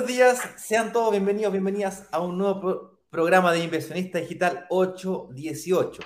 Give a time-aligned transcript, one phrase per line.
[0.00, 6.02] buenos días, sean todos bienvenidos, bienvenidas a un nuevo programa de Inversionista Digital 818.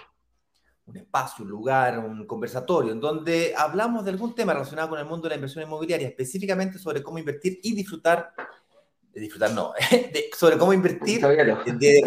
[0.86, 5.04] Un espacio, un lugar, un conversatorio en donde hablamos de algún tema relacionado con el
[5.04, 8.32] mundo de la inversión inmobiliaria, específicamente sobre cómo invertir y disfrutar,
[9.14, 9.72] disfrutar no,
[10.36, 12.02] sobre cómo invertir de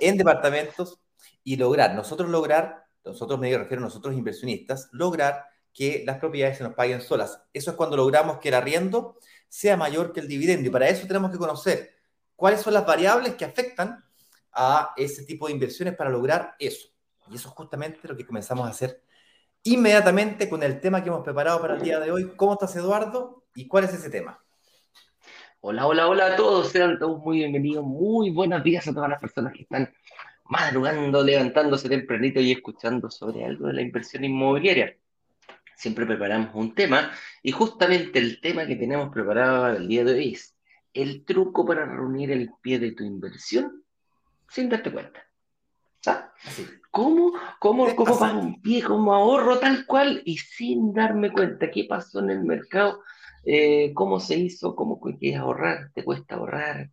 [0.00, 1.00] en departamentos
[1.44, 6.64] y lograr, nosotros lograr, nosotros me refiero a nosotros inversionistas, lograr que las propiedades se
[6.64, 7.40] nos paguen solas.
[7.52, 9.16] Eso es cuando logramos que el arriendo
[9.50, 10.68] sea mayor que el dividendo.
[10.68, 11.90] Y para eso tenemos que conocer
[12.36, 14.02] cuáles son las variables que afectan
[14.52, 16.88] a ese tipo de inversiones para lograr eso.
[17.28, 19.02] Y eso es justamente lo que comenzamos a hacer
[19.62, 22.32] inmediatamente con el tema que hemos preparado para el día de hoy.
[22.36, 23.44] ¿Cómo estás, Eduardo?
[23.54, 24.42] ¿Y cuál es ese tema?
[25.60, 26.68] Hola, hola, hola a todos.
[26.68, 27.84] Sean todos muy bienvenidos.
[27.84, 29.92] Muy buenos días a todas las personas que están
[30.44, 34.96] madrugando, levantándose tempranito y escuchando sobre algo de la inversión inmobiliaria
[35.80, 37.10] siempre preparamos un tema
[37.42, 40.54] y justamente el tema que tenemos preparado el día de hoy es
[40.92, 43.82] el truco para reunir el pie de tu inversión
[44.48, 45.24] sin darte cuenta.
[46.90, 51.84] ¿Cómo, cómo, cómo pago un pie, cómo ahorro tal cual y sin darme cuenta qué
[51.88, 53.02] pasó en el mercado,
[53.46, 56.90] eh, cómo se hizo, cómo quieres ahorrar, te cuesta ahorrar,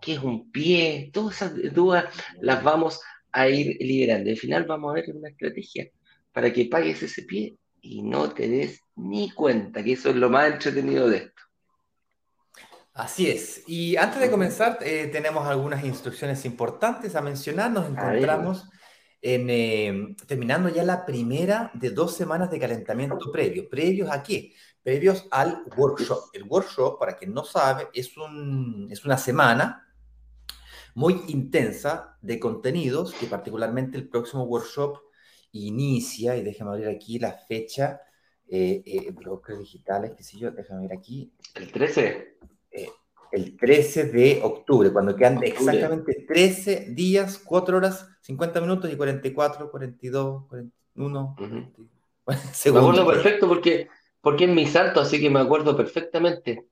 [0.00, 2.04] qué es un pie, todas esas dudas
[2.40, 3.00] las vamos
[3.32, 4.30] a ir liberando.
[4.30, 5.88] Al final vamos a ver una estrategia
[6.32, 10.30] para que pagues ese pie y no te des ni cuenta, que eso es lo
[10.30, 11.42] más entretenido de esto.
[12.98, 13.62] Así es.
[13.68, 17.70] Y antes de comenzar, eh, tenemos algunas instrucciones importantes a mencionar.
[17.70, 18.68] Nos encontramos
[19.22, 23.68] en, eh, terminando ya la primera de dos semanas de calentamiento previo.
[23.68, 24.52] ¿Previos a qué?
[24.82, 26.30] Previos al workshop.
[26.32, 29.86] El workshop, para quien no sabe, es, un, es una semana
[30.94, 34.98] muy intensa de contenidos, que particularmente el próximo workshop
[35.52, 38.00] inicia, y déjame abrir aquí la fecha,
[38.50, 41.32] eh, eh, brokers digitales, qué sé yo, déjame ver aquí.
[41.54, 42.38] ¿El 13?
[42.70, 42.88] Eh,
[43.32, 49.70] el 13 de octubre, cuando quedan exactamente 13 días, 4 horas, 50 minutos y 44,
[49.70, 51.36] 42, 41
[52.52, 52.94] segundos.
[52.94, 53.88] Me acuerdo perfecto porque,
[54.20, 56.64] porque es mi salto, así que me acuerdo perfectamente.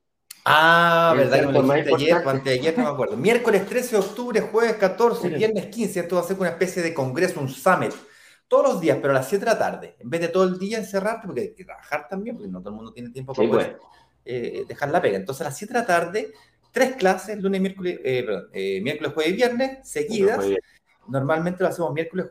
[0.47, 3.17] Ah, verdad que me ayer, ayer no me acuerdo.
[3.17, 6.95] Miércoles 13 de octubre, jueves 14, viernes 15, esto va a ser una especie de
[6.95, 7.93] congreso, un summit
[8.49, 10.59] todos los días, pero a las 7 de la tarde, en vez de todo el
[10.59, 13.49] día encerrarte, porque hay que trabajar también, porque no todo el mundo tiene tiempo para
[13.49, 13.79] poder,
[14.25, 15.17] eh, dejar la pega.
[15.17, 16.33] Entonces a las 7 de la tarde,
[16.71, 20.45] tres clases, lunes, miércoles, eh, perdón, eh, miércoles, jueves y viernes, seguidas.
[21.09, 22.27] Normalmente lo hacemos miércoles,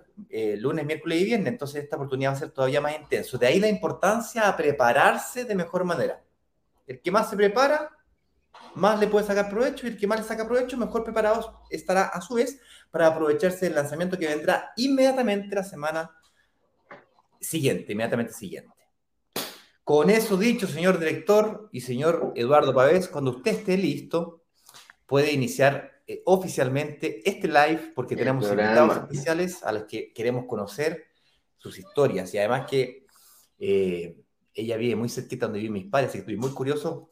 [0.57, 3.37] lunes, miércoles y viernes, entonces esta oportunidad va a ser todavía más intenso.
[3.37, 6.21] De ahí la importancia a prepararse de mejor manera.
[6.85, 7.89] El que más se prepara,
[8.75, 12.07] más le puede sacar provecho y el que más le saca provecho, mejor preparado estará
[12.07, 12.59] a su vez
[12.91, 16.11] para aprovecharse del lanzamiento que vendrá inmediatamente la semana
[17.39, 18.73] siguiente, inmediatamente siguiente.
[19.83, 24.43] Con eso dicho, señor director y señor Eduardo Pavés, cuando usted esté listo,
[25.05, 31.05] puede iniciar eh, oficialmente este live porque tenemos invitados especiales a los que queremos conocer
[31.57, 33.05] sus historias y además que
[33.59, 34.15] eh,
[34.53, 37.09] ella vive muy cerquita donde viven mis padres, así que estoy muy curioso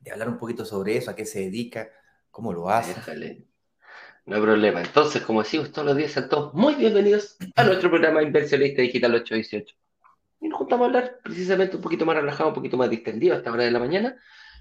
[0.00, 1.88] de hablar un poquito sobre eso, a qué se dedica,
[2.30, 2.94] cómo lo hace.
[4.26, 4.82] No hay problema.
[4.82, 9.14] Entonces, como decimos todos los días, sean todos muy bienvenidos a nuestro programa Inversionista Digital
[9.14, 9.76] 818.
[10.40, 13.38] Y nos juntamos a hablar precisamente un poquito más relajado, un poquito más distendido a
[13.38, 14.16] esta hora de la mañana,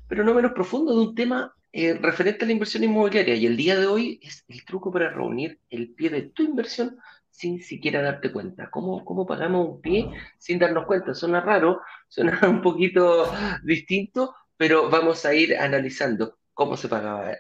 [0.08, 3.34] pero no menos profundo de un tema eh, referente a la inversión inmobiliaria.
[3.34, 7.00] Y el día de hoy es el truco para reunir el pie de tu inversión
[7.32, 8.70] sin siquiera darte cuenta.
[8.70, 11.16] ¿Cómo, cómo pagamos un pie sin darnos cuenta?
[11.16, 13.34] Suena raro, suena un poquito
[13.64, 17.32] distinto, pero vamos a ir analizando cómo se pagaba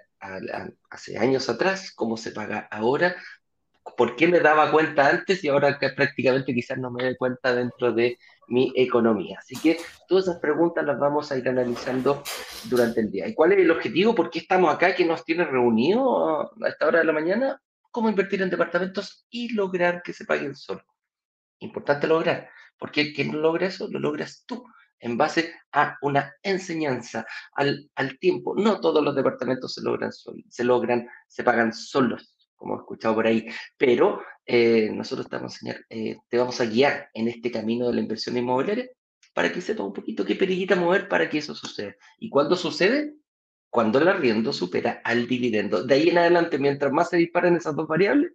[0.89, 3.15] hace años atrás, cómo se paga ahora,
[3.97, 7.53] por qué me daba cuenta antes y ahora que prácticamente quizás no me doy cuenta
[7.53, 9.37] dentro de mi economía.
[9.39, 9.77] Así que
[10.07, 12.23] todas esas preguntas las vamos a ir analizando
[12.65, 13.27] durante el día.
[13.27, 14.15] ¿Y cuál es el objetivo?
[14.15, 14.95] ¿Por qué estamos acá?
[14.95, 17.61] ¿Qué nos tiene reunido a esta hora de la mañana?
[17.91, 20.83] ¿Cómo invertir en departamentos y lograr que se paguen solo?
[21.59, 24.65] Importante lograr, porque quien no logra eso, lo logras tú
[25.05, 27.87] en base a una enseñanza, al,
[28.19, 28.55] tiempo.
[28.55, 33.27] No todos los departamentos se logran, se logran, se pagan solos, como he escuchado por
[33.27, 33.45] ahí,
[33.77, 37.87] pero eh, nosotros te vamos, a enseñar, eh, te vamos a guiar en este camino
[37.87, 38.89] de la inversión inmobiliaria
[39.35, 41.93] para que sepas un poquito qué perillita mover para que eso suceda.
[42.17, 43.13] ¿Y cuándo sucede?
[43.69, 45.83] Cuando el arriendo supera al dividendo.
[45.83, 48.31] De ahí en adelante, mientras más se disparen esas dos variables,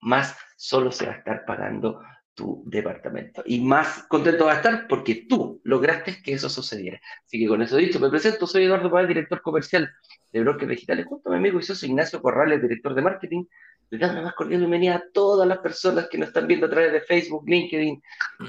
[0.00, 2.00] más solo se va a estar pagando
[2.34, 3.42] tu departamento.
[3.46, 7.00] Y más contento va a estar porque tú lograste que eso sucediera.
[7.24, 9.90] Así que con eso dicho, me presento, soy Eduardo Páez, director comercial
[10.32, 13.44] de Brokers Digitales, junto a mi amigo y socio Ignacio Corrales, director de marketing.
[13.90, 16.70] Le damos una más cordial bienvenida a todas las personas que nos están viendo a
[16.70, 18.02] través de Facebook, LinkedIn,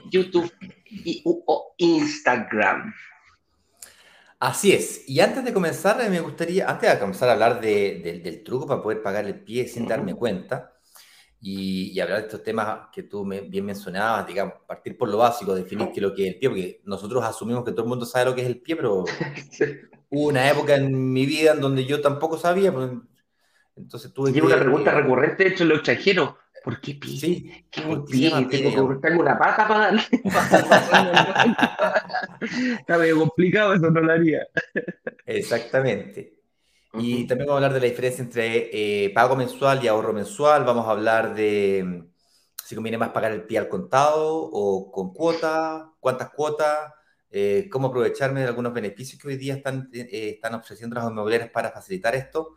[0.10, 0.52] YouTube
[0.90, 2.94] y o Instagram.
[4.40, 5.08] Así es.
[5.08, 9.02] Y antes de comenzar, me gustaría, antes de comenzar a hablar del truco para poder
[9.02, 10.75] pagar el pie sin darme cuenta
[11.48, 15.90] y, hablar de estos temas que tú bien mencionabas, digamos, partir por lo básico, definir
[15.90, 18.26] qué es lo que es el pie, porque nosotros asumimos que todo el mundo sabe
[18.26, 19.06] lo que es el pie, pero
[20.10, 22.74] hubo una época en mi vida en donde yo tampoco sabía.
[22.74, 22.90] Pues,
[23.76, 26.34] entonces tuve y una pregunta recurrente hecho en los extranjeros.
[26.64, 27.20] ¿Por qué pie?
[27.20, 28.32] Sí, ¿Qué ¿por pie?
[28.50, 30.02] Tengo que una pata para darle.
[32.80, 34.48] Está medio complicado, eso no lo haría.
[35.28, 36.34] Exactamente.
[36.98, 40.64] Y también vamos a hablar de la diferencia entre eh, pago mensual y ahorro mensual.
[40.64, 42.12] Vamos a hablar de mm,
[42.64, 46.92] si conviene más pagar el pie al contado o con cuota, cuántas cuotas,
[47.30, 51.52] eh, cómo aprovecharme de algunos beneficios que hoy día están, eh, están ofreciendo las inmobiliarias
[51.52, 52.56] para facilitar esto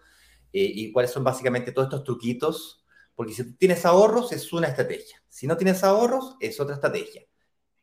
[0.50, 2.78] y cuáles son básicamente todos estos truquitos
[3.18, 5.20] porque si tienes ahorros es una estrategia.
[5.28, 7.22] Si no tienes ahorros es otra estrategia.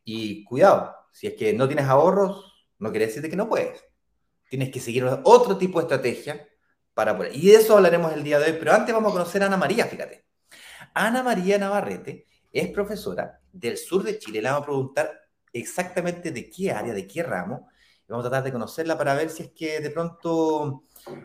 [0.06, 3.84] Y cuidado, si es que no tienes ahorros, no quiere decir que no puedes.
[4.50, 6.48] Tienes que seguir otro tipo de estrategia
[6.94, 7.36] para poder.
[7.36, 8.58] Y de eso hablaremos el día de hoy.
[8.60, 10.26] Pero antes vamos a conocer a Ana María, fíjate.
[10.94, 14.42] Ana María Navarrete es profesora del sur de Chile.
[14.42, 15.12] Le vamos a preguntar
[15.52, 17.70] exactamente de qué área, de qué ramo.
[18.08, 20.84] Vamos a tratar de conocerla para ver si es que de pronto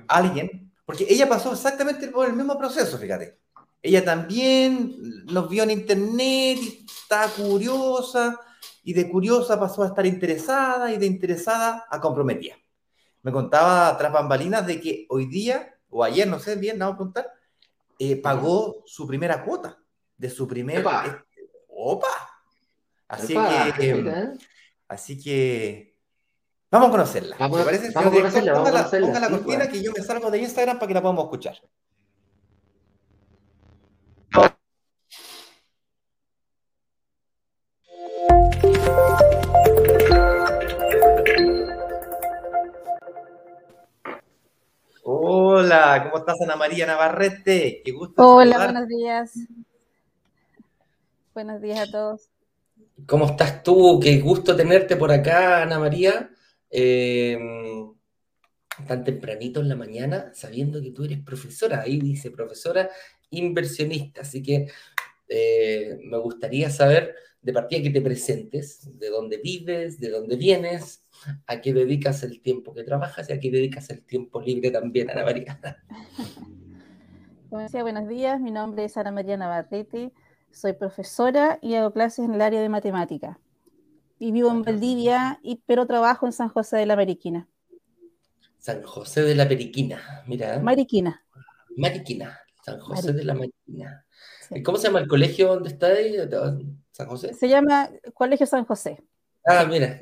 [0.09, 3.39] alguien, porque ella pasó exactamente por el mismo proceso, fíjate.
[3.83, 8.39] Ella también nos vio en internet estaba curiosa,
[8.83, 12.55] y de curiosa pasó a estar interesada, y de interesada a comprometida.
[13.23, 16.97] Me contaba tras bambalinas de que hoy día, o ayer, no sé bien, vamos a
[16.97, 17.33] preguntar,
[17.99, 19.79] eh, pagó su primera cuota
[20.17, 20.81] de su primer.
[20.81, 21.25] ¡Opa!
[21.69, 22.09] ¡Opa!
[23.09, 23.35] Así
[23.77, 24.35] que.
[24.89, 25.97] así que.
[26.71, 27.37] Vamos a conocerla.
[27.39, 27.91] Vamos, parece?
[27.91, 28.55] Vamos a conocerla.
[28.55, 31.25] Ponga, la, ponga la cortina que yo me salgo de Instagram para que la podamos
[31.25, 31.61] escuchar.
[45.63, 47.83] Hola, ¿cómo estás Ana María Navarrete?
[47.85, 48.27] Qué gusto.
[48.27, 49.35] Hola, buenos días.
[51.35, 52.31] Buenos días a todos.
[53.05, 54.01] ¿Cómo estás tú?
[54.03, 56.31] Qué gusto tenerte por acá, Ana María.
[56.71, 57.93] Em,
[58.89, 61.83] tan tempranito en la mañana, sabiendo que tú eres profesora.
[61.83, 62.89] Ahí dice profesora
[63.29, 64.23] inversionista.
[64.23, 64.67] Así que
[65.31, 71.07] eh, me gustaría saber de partida que te presentes, de dónde vives, de dónde vienes,
[71.47, 75.09] a qué dedicas el tiempo que trabajas y a qué dedicas el tiempo libre también,
[75.09, 75.59] Ana María.
[77.49, 80.13] Como decía, buenos días, mi nombre es Ana María Navarrete,
[80.51, 83.41] soy profesora y hago clases en el área de matemática.
[84.19, 87.49] Y vivo en Valdivia, y, pero trabajo en San José de la Mariquina.
[88.59, 90.59] San José de la Mariquina, mira.
[90.59, 91.25] Mariquina.
[91.77, 94.05] Mariquina, San José de la Mariquina.
[94.51, 96.17] ¿Y cómo se llama el colegio donde está ahí?
[96.91, 97.35] ¿San José?
[97.35, 99.03] Se llama Colegio San José.
[99.47, 99.99] Ah, mira.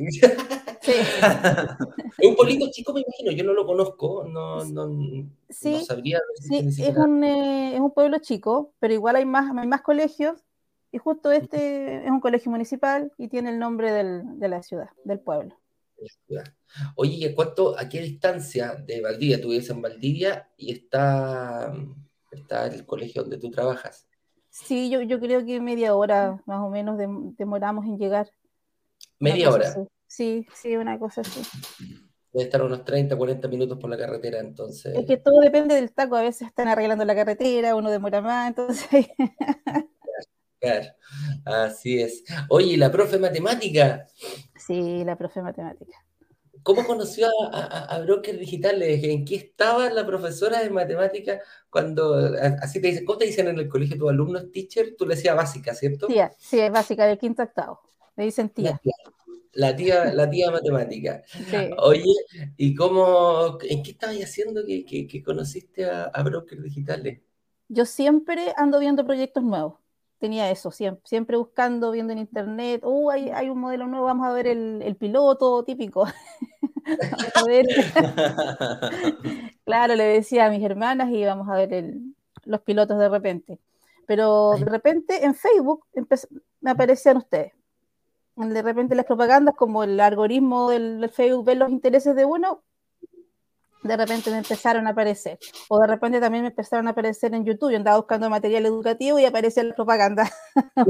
[0.80, 0.92] Sí.
[2.18, 6.20] es un pueblito chico, me imagino, yo no lo conozco, no, no, sí, no sabría.
[6.40, 10.44] Sí, es un, eh, es un pueblo chico, pero igual hay más, hay más colegios,
[10.90, 14.88] y justo este es un colegio municipal y tiene el nombre del, de la ciudad,
[15.04, 15.58] del pueblo.
[16.96, 19.40] Oye, ¿y cuánto, a qué distancia de Valdivia?
[19.40, 21.74] Tú vives en Valdivia y está,
[22.30, 24.07] está el colegio donde tú trabajas.
[24.64, 26.98] Sí, yo, yo creo que media hora más o menos
[27.36, 28.28] demoramos en llegar.
[29.18, 29.74] ¿Media hora?
[30.06, 31.42] Sí, sí, una cosa así.
[32.32, 34.96] Debe estar unos 30, 40 minutos por la carretera, entonces.
[34.96, 36.16] Es que todo depende del taco.
[36.16, 39.06] A veces están arreglando la carretera, uno demora más, entonces.
[40.60, 40.86] claro,
[41.44, 42.24] así es.
[42.50, 44.06] Oye, ¿la profe matemática?
[44.56, 46.04] Sí, la profe matemática.
[46.62, 49.02] ¿Cómo conoció a, Broker Digitales?
[49.04, 52.14] ¿En qué estaba la profesora de matemática cuando,
[52.60, 54.94] así te dicen, ¿cómo te dicen en el colegio tus alumnos teacher?
[54.96, 56.06] Tú le decías básica, ¿cierto?
[56.06, 57.80] Sí, sí, es básica, del quinto octavo.
[58.16, 58.80] Me dicen tía.
[59.52, 61.22] La tía, la tía matemática.
[61.78, 62.14] Oye,
[62.56, 67.20] ¿y cómo, en qué estabas haciendo que, que, conociste a, a Broker Digitales?
[67.68, 69.74] Yo siempre ando viendo proyectos nuevos
[70.18, 74.26] tenía eso, siempre, siempre buscando, viendo en internet, uh, hay, hay, un modelo nuevo, vamos
[74.26, 76.06] a ver el, el piloto típico.
[77.34, 77.66] a ver.
[79.64, 83.58] claro, le decía a mis hermanas y vamos a ver el, los pilotos de repente.
[84.06, 85.84] Pero de repente en Facebook
[86.60, 87.52] me aparecían ustedes.
[88.36, 92.62] De repente las propagandas, como el algoritmo del, del Facebook ve los intereses de uno,
[93.82, 95.38] de repente me empezaron a aparecer.
[95.68, 97.70] O de repente también me empezaron a aparecer en YouTube.
[97.70, 100.30] Yo andaba buscando material educativo y aparecía la propaganda.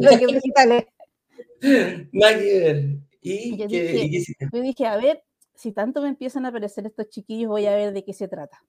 [3.20, 5.22] ¿Y, yo, dije, yo dije, a ver,
[5.54, 8.62] si tanto me empiezan a aparecer estos chiquillos, voy a ver de qué se trata.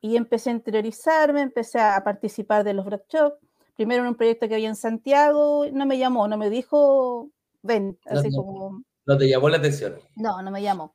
[0.00, 3.36] Y empecé a interiorizarme, empecé a participar de los workshops.
[3.74, 7.30] Primero en un proyecto que había en Santiago, no me llamó, no me dijo,
[7.62, 8.82] ven, así no, como...
[9.06, 9.98] No te llamó la atención.
[10.16, 10.94] No, no me llamó.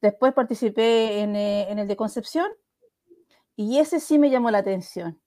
[0.00, 2.48] Después participé en, eh, en el de Concepción
[3.56, 5.20] y ese sí me llamó la atención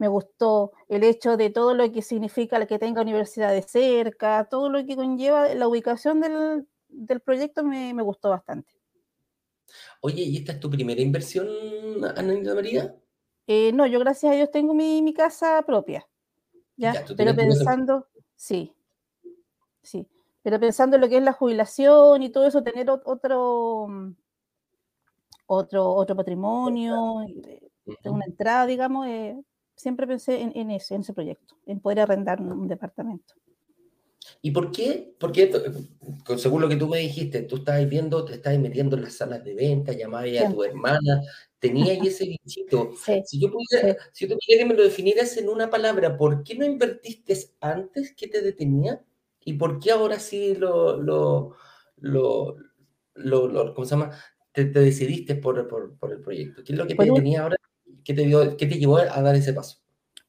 [0.00, 4.84] me gustó el hecho de todo lo que significa que tenga universidades cerca, todo lo
[4.86, 8.72] que conlleva la ubicación del, proyecto me, gustó bastante.
[10.00, 11.46] Oye, ¿y esta es tu primera inversión,
[12.16, 12.96] Ana María?
[13.46, 16.08] Eh, no, yo gracias a Dios tengo mi, casa propia.
[16.78, 17.04] ¿ya?
[17.14, 18.72] pero pensando, sí,
[19.82, 20.08] sí,
[20.42, 24.14] pero pensando en lo que es la jubilación y todo eso, tener otro,
[25.46, 27.26] otro, otro patrimonio,
[28.04, 29.36] una entrada, digamos, eh,
[29.74, 33.34] siempre pensé en, ese, en ese proyecto, en poder arrendar un, departamento.
[34.42, 35.14] ¿Y por qué?
[35.18, 35.50] Porque,
[36.36, 39.42] según lo que tú me dijiste, tú estabas viendo, te estabas metiendo en las salas
[39.44, 41.22] de venta, llamabas a tu hermana,
[41.58, 42.92] tenías ese bichito.
[43.24, 46.64] Si yo pudiera, si tú que me lo definieras en una palabra, ¿por qué no
[46.64, 49.02] invertiste antes que te detenía?
[49.44, 51.56] ¿Y por qué ahora sí lo, lo,
[51.96, 52.56] lo,
[53.14, 54.10] lo, ¿cómo se llama?
[54.52, 56.62] Te, decidiste por, por, por, el proyecto.
[56.64, 57.56] ¿Qué es lo que te detenía ahora
[58.04, 59.78] ¿Qué te, dio, qué te llevó a dar ese paso?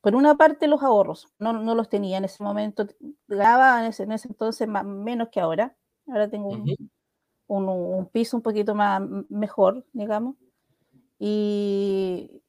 [0.01, 1.27] Por una parte, los ahorros.
[1.39, 2.88] No, no los tenía en ese momento.
[3.27, 5.75] Ganaba en ese, en ese entonces más, menos que ahora.
[6.08, 6.75] Ahora tengo un,
[7.48, 10.36] un, piso un poquito más mejor, digamos.
[11.20, 12.41] Y,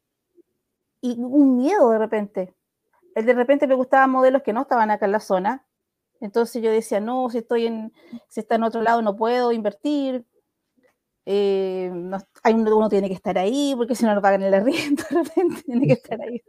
[1.00, 2.54] y un miedo de repente.
[3.14, 5.66] El de repente me gustaban modelos que no estaban acá en la zona.
[6.22, 7.92] Entonces yo decía, no, si estoy en,
[8.28, 10.24] si está en otro lado no puedo invertir,
[11.26, 11.90] eh,
[12.42, 15.62] hay uno, tiene que estar ahí porque si no lo pagan el arriendo, de repente
[15.64, 16.42] tiene que estar ahí.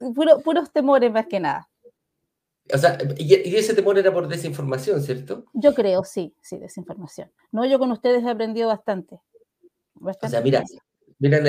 [0.44, 1.68] puros temores más que nada.
[2.72, 5.44] O sea, y, ese temor era por desinformación, ¿cierto?
[5.52, 7.30] Yo creo, sí, sí, desinformación.
[7.52, 9.20] No, yo con ustedes he aprendido bastante.
[10.00, 10.64] o sea, mira,
[11.18, 11.42] mira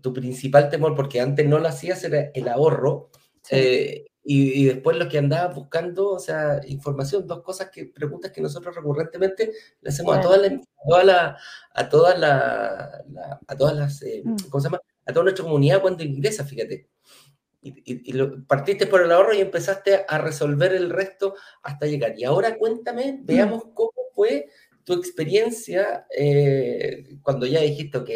[0.00, 3.10] tu principal temor, porque antes no lo hacías, era el ahorro.
[3.50, 8.42] Eh, y, después lo que andaba buscando, o sea, información, dos cosas que, preguntas que
[8.42, 10.42] nosotros recurrentemente le hacemos a todas
[11.06, 11.42] las,
[11.72, 12.90] a todas las,
[13.46, 14.36] a todas las, eh, mm.
[14.50, 14.82] ¿cómo se llama?
[15.06, 16.90] A toda nuestra comunidad cuando ingresa, fíjate.
[17.62, 22.12] Y, lo, partiste por el ahorro y empezaste a resolver el resto hasta llegar.
[22.18, 23.24] Y ahora cuéntame, mm.
[23.24, 24.50] veamos cómo fue
[24.84, 28.10] tu experiencia eh, cuando ya dijiste, ok,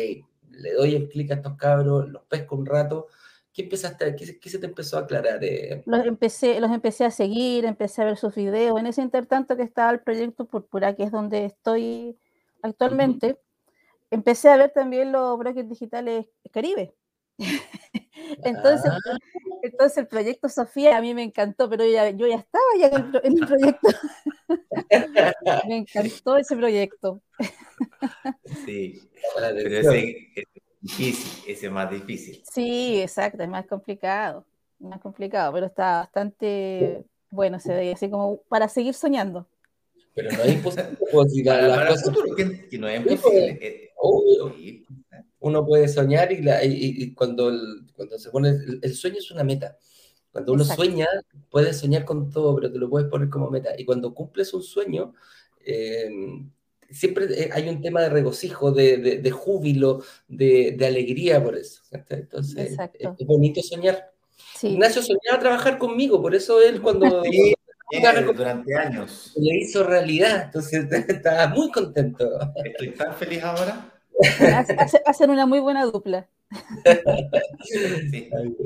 [0.50, 3.09] le doy el clic a estos cabros, los pesco un rato,
[3.52, 5.40] ¿Qué, empezaste, qué, se te empezó a aclarar?
[5.85, 8.80] Los, empecé, los empecé a seguir, empecé a ver sus videos.
[8.80, 12.16] En ese intertanto que estaba el proyecto Purpura, que es donde estoy
[12.62, 13.38] actualmente,
[14.11, 16.94] empecé a ver también los brokers digitales Caribe.
[18.44, 19.18] entonces, ah.
[19.62, 22.87] entonces el proyecto Sofía a mí me encantó, pero yo ya, estaba ya
[23.23, 23.88] en el, proyecto.
[25.68, 27.21] me encantó ese proyecto.
[28.64, 29.92] sí, pero
[30.82, 32.42] difícil, ese es más difícil.
[32.50, 34.44] Sí, exacto, es más complicado,
[34.78, 39.48] más complicado, pero está bastante bueno, se ve así como para seguir soñando.
[40.14, 40.98] Pero no es imposible.
[41.10, 43.58] Pues, para, el futuro, que, no es imposible.
[43.60, 43.88] Eh,
[45.40, 47.50] uno puede soñar y, y, cuando,
[47.96, 48.50] cuando se pone,
[48.82, 49.78] el, sueño es una meta.
[50.30, 51.08] Cuando uno sueña,
[51.50, 53.70] puedes soñar con todo, pero te lo puedes poner como meta.
[53.76, 55.14] Y cuando cumples un sueño,
[55.64, 56.10] eh,
[56.92, 61.82] siempre eh, hay un tema de regocijo, de, júbilo, de, alegría por eso.
[62.08, 64.12] Entonces, es bonito soñar.
[64.62, 67.22] Ignacio soñaba trabajar conmigo, por eso él cuando...
[68.34, 69.32] durante años.
[69.37, 72.26] Le hizo realidad, entonces estaba muy contento.
[72.64, 73.91] Estoy tan feliz ahora.
[75.07, 76.29] Hacen una muy buena dupla.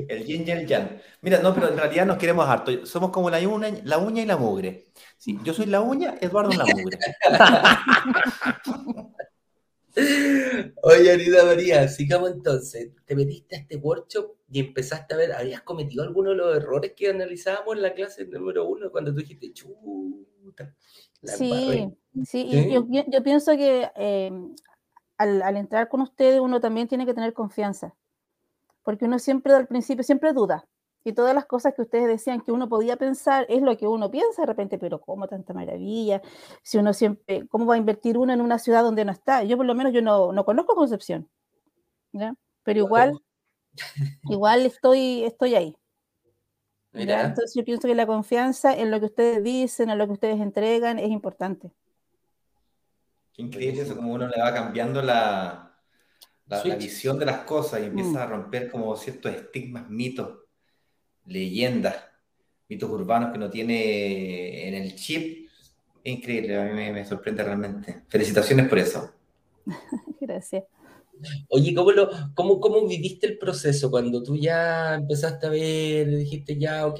[0.09, 0.99] el yin y el yang.
[1.21, 2.85] Mira, no, pero en realidad nos queremos harto.
[2.85, 4.87] Somos como la uña, la uña y la mugre.
[5.17, 6.97] Sí, yo soy la uña, Eduardo la mugre.
[10.83, 12.91] Oye, Anita María, sigamos entonces.
[13.05, 16.93] Te metiste a este workshop y empezaste a ver, ¿habías cometido alguno de los errores
[16.95, 20.73] que analizábamos en la clase número uno cuando tú dijiste, chuta?
[21.23, 21.87] Sí,
[22.25, 24.31] sí, yo, pienso que eh,
[25.17, 27.95] al, entrar con ustedes uno también tiene que tener confianza,
[28.83, 30.67] porque uno siempre al principio siempre duda.
[31.03, 34.11] Y todas las cosas que ustedes decían que uno podía pensar es lo que uno
[34.11, 36.21] piensa de repente, pero ¿cómo tanta maravilla?
[36.63, 39.43] Si uno siempre, ¿cómo va a invertir uno en una ciudad donde no está?
[39.43, 41.29] Yo por lo menos yo no, no conozco Concepción,
[42.11, 42.35] ¿ya?
[42.63, 43.21] Pero igual,
[44.23, 45.77] igual estoy, estoy ahí.
[46.91, 50.41] Entonces yo pienso que la confianza en lo que ustedes dicen, en lo que ustedes
[50.41, 51.71] entregan, es importante
[53.37, 55.67] increíble eso, como uno le va cambiando la,
[56.47, 58.17] la, visión de las cosas y empieza mm.
[58.17, 60.39] a romper como ciertos estigmas, mitos,
[61.25, 61.95] leyendas,
[62.69, 65.49] mitos urbanos que no tiene en el chip.
[66.03, 68.03] increíble, a mí me, sorprende realmente.
[68.07, 69.13] Felicitaciones por eso.
[70.21, 70.63] Gracias.
[71.49, 76.57] Oye, ¿cómo, lo, cómo, ¿cómo viviste el proceso cuando tú ya empezaste a ver, dijiste
[76.57, 76.99] ya, ok,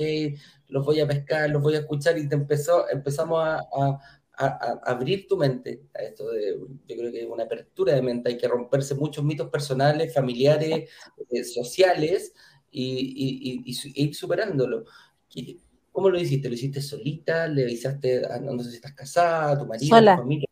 [0.70, 4.00] los voy a pescar, los voy a escuchar y te empezó, empezamos a,
[4.38, 8.48] abrir tu mente a esto de, yo creo que una apertura de mente, hay que
[8.48, 10.90] romperse muchos mitos personales, familiares,
[11.30, 12.34] eh, sociales
[12.72, 13.64] y,
[13.96, 14.86] ir superándolo.
[15.92, 16.50] ¿Cómo lo hiciste?
[16.50, 17.48] ¿Lo hiciste solita?
[17.48, 20.48] ¿Le avisaste, a, no sé si estás casada, tu marido, tu familia?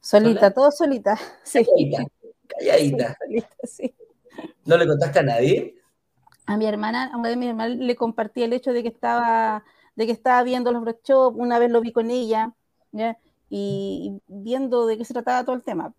[0.00, 1.18] Solita, todo solita.
[1.44, 1.64] Sí.
[2.46, 3.16] Calladita,
[3.64, 3.94] Sí,
[4.66, 5.76] ¿No le contaste a nadie?
[6.44, 9.64] A mi hermana, a una de mis hermanas le compartí el hecho de que estaba,
[9.96, 12.54] de que estaba viendo los workshops, una vez lo vi con ella,
[13.48, 15.94] Y, viendo de qué se trataba todo el tema.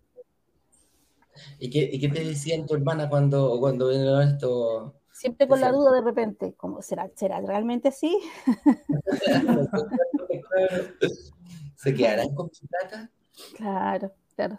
[1.58, 4.94] ¿Y qué, y qué te decía tu hermana cuando, cuando vino esto?
[5.12, 8.18] Siempre con la duda de repente, ¿cómo será, será realmente así?
[11.76, 13.10] ¿Se quedarán con su plata?
[13.56, 14.58] Claro, claro.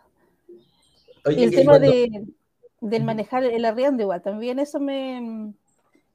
[1.28, 2.26] y el tema de,
[2.80, 5.54] del manejar el arriendo igual, también eso me...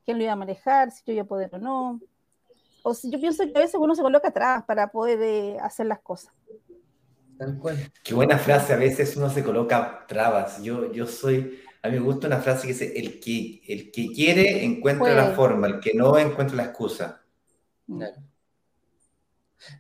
[0.04, 0.90] ¿Quién lo iba a manejar?
[0.90, 2.00] Si yo iba a poder o no.
[2.82, 5.86] O si yo pienso que a veces uno se coloca atrás para poder eh, hacer
[5.86, 6.32] las cosas.
[8.02, 10.62] Qué buena frase, a veces uno se coloca trabas.
[10.62, 14.08] Yo, yo soy, a mí me gusta una frase que dice, el que, el que
[14.08, 17.22] quiere encuentra la forma, el que no encuentra la excusa.
[17.86, 18.16] Claro.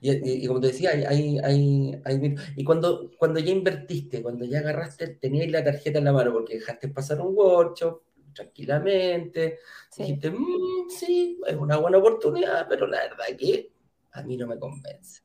[0.00, 5.08] Y, como te decía, hay, hay, hay, y cuando, cuando ya invertiste, cuando ya agarraste,
[5.08, 8.02] tenías la tarjeta en la mano porque dejaste pasar un workshop
[8.34, 9.58] tranquilamente,
[9.96, 13.72] dijiste, mm, sí, es una buena oportunidad, pero la verdad que
[14.12, 15.22] a mí no me convence.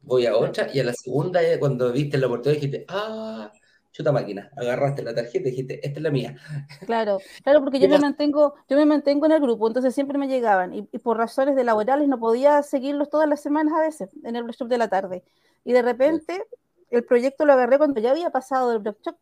[0.00, 3.50] Voy a otra y a la segunda, cuando viste la oportunidad, dijiste, ah,
[3.94, 6.36] chuta máquina, agarraste la tarjeta y dijiste, esta es la mía.
[6.86, 10.26] Claro, claro, porque yo me mantengo, yo me mantengo en el grupo, entonces siempre me
[10.26, 14.34] llegaban y, por razones de laborales no podía seguirlos todas las semanas a veces en
[14.34, 15.22] el workshop de la tarde.
[15.64, 16.44] Y de repente
[16.90, 19.16] el proyecto lo agarré cuando ya había pasado del workshop.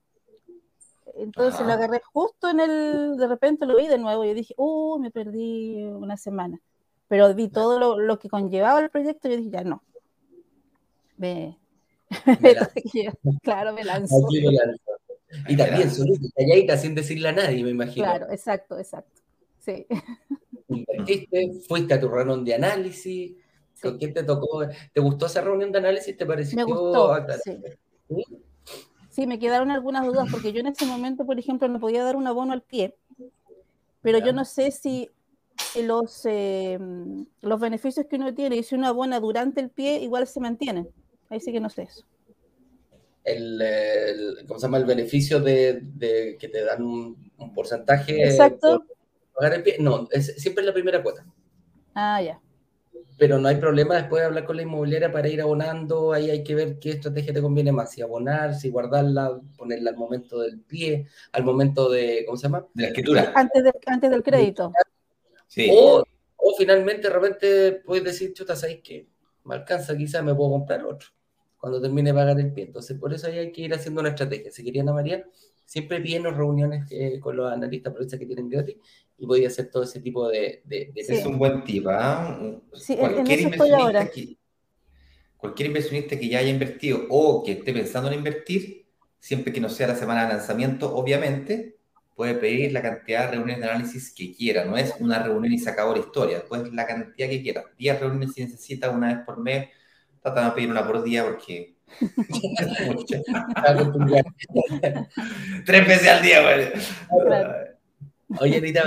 [1.16, 4.54] Entonces lo agarré justo en el, de repente lo vi de nuevo y yo dije,
[4.57, 6.61] uh, me perdí una semana.
[7.09, 9.83] Pero vi todo lo, lo que conllevaba el proyecto y yo dije, ya no.
[11.18, 11.59] Me,
[13.42, 14.16] claro, me lanzó.
[15.48, 18.05] Y también solita, calladita, sin decirle a nadie, me imagino.
[18.05, 19.20] Claro, exacto, exacto.
[19.61, 19.87] Sí.
[21.68, 23.33] fuiste a tu reunión de análisis.
[23.81, 24.62] ¿Con quién te tocó?
[24.92, 26.16] ¿Te gustó esa reunión de análisis?
[26.16, 26.57] ¿Te pareció?
[26.57, 27.59] Me gustó, sí.
[29.27, 32.27] Me quedaron algunas dudas porque yo en ese momento, por ejemplo, no podía dar un
[32.27, 32.96] abono al pie,
[34.01, 35.11] pero yo no sé si
[35.83, 36.79] los, eh,
[37.40, 40.88] los beneficios que uno tiene y si uno abona durante el pie igual se mantienen.
[41.29, 42.05] Ahí sí que no sé eso.
[43.25, 44.79] El, ¿cómo se llama?
[44.79, 48.25] El beneficio de, que te dan un, porcentaje.
[48.25, 48.85] Exacto.
[49.35, 49.77] pagar el pie.
[49.79, 51.25] No, es siempre la primera cuota.
[51.94, 52.40] Ah, ya.
[53.23, 56.13] Pero no hay problema después de hablar con la inmobiliaria para ir abonando.
[56.13, 57.93] Ahí hay que ver qué estrategia te conviene más.
[57.93, 62.25] Si abonar, si guardarla, ponerla al momento del pie, al momento de.
[62.27, 62.67] ¿Cómo se llama?
[62.75, 63.33] De la escritura.
[63.37, 64.73] Antes, antes del crédito.
[65.47, 65.71] Sí.
[65.71, 66.05] O,
[66.59, 69.07] finalmente de repente puedes decir, chuta, ¿sabes qué?
[69.45, 71.11] Me alcanza, quizás me puedo comprar otro
[71.59, 72.65] cuando termine de pagar el pie.
[72.65, 74.51] Entonces, por eso ahí hay que ir haciendo una estrategia.
[74.51, 75.25] Si querían a María,
[75.65, 78.79] siempre vienen reuniones eh, con los analistas provincias que tienen gratis
[79.23, 80.65] y voy a hacer todo ese tipo de...
[80.97, 82.41] Es un buen tip, ¿ah?
[82.99, 84.37] cualquier, inversionista que,
[85.37, 88.89] cualquier inversionista que ya haya invertido o que esté pensando en invertir,
[89.21, 91.77] siempre que no sea la semana de lanzamiento, obviamente,
[92.17, 94.65] puede pedir la cantidad de reuniones de análisis que quiera.
[94.65, 97.63] No es una reunión y se acabó la historia, pues la cantidad que quiera.
[97.79, 99.69] 10 reuniones si necesita una vez por mes
[100.21, 101.77] Trata de pedir una por día porque.
[105.65, 106.73] Tres veces al día, güey.
[108.40, 108.83] Oye, Anita,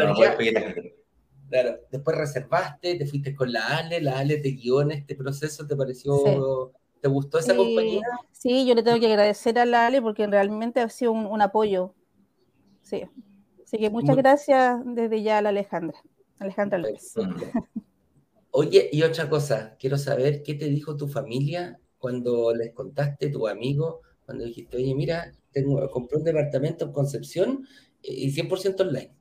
[1.50, 5.66] claro, después reservaste, te fuiste con la Ale, la Ale te guió en este proceso,
[5.68, 8.02] ¿te pareció, te gustó esa compañía?
[8.32, 11.94] Sí, yo le tengo que agradecer a la Ale porque realmente ha sido un, apoyo.
[12.82, 13.04] Sí.
[13.64, 16.00] Así que muchas gracias desde ya a la Alejandra,
[16.40, 17.14] Alejandra López.
[18.52, 23.48] Oye, y otra cosa, quiero saber qué te dijo tu familia cuando les contaste, tu
[23.48, 27.68] amigo, cuando dijiste, oye, mira, tengo, compré un departamento en Concepción
[28.02, 29.12] eh, y 100% online.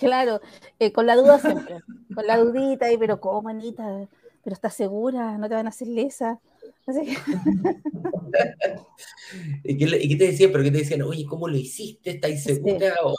[0.00, 0.40] Claro,
[0.80, 1.76] eh, con la duda siempre,
[2.14, 4.08] con la dudita, y, pero ¿cómo, Anita?
[4.42, 5.38] ¿Pero estás segura?
[5.38, 6.40] ¿No te van a hacer lesa?
[9.64, 10.52] ¿Y, qué, ¿Y, qué, te decían?
[10.52, 11.02] ¿Pero qué te decían?
[11.02, 12.10] Oye, ¿cómo lo hiciste?
[12.10, 12.94] ¿Estás segura?
[13.02, 13.12] ¿O,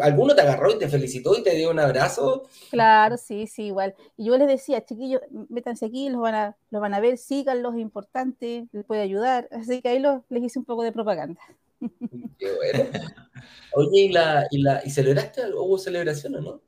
[0.00, 2.48] ¿Alguno te agarró y te felicitó y te dio un abrazo?
[2.70, 3.94] Claro, sí, sí, igual.
[4.16, 7.74] Y yo les decía, chiquillos, métanse aquí, los van a, los van a ver, síganlos,
[7.74, 9.48] es importante, les puede ayudar.
[9.52, 11.40] Así que ahí les hice un poco de propaganda.
[12.38, 12.90] Qué bueno.
[13.74, 15.42] Oye, ¿y, la, y, la, ¿y celebraste?
[15.54, 16.60] ¿Hubo celebración o no?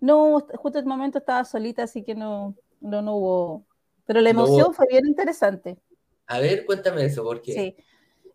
[0.00, 3.66] No, justo en el momento estaba solita, así que no, no, no hubo
[4.06, 5.78] pero la emoción fue bien interesante.
[6.26, 7.52] A ver, cuéntame eso, ¿por qué?
[7.52, 7.76] Sí,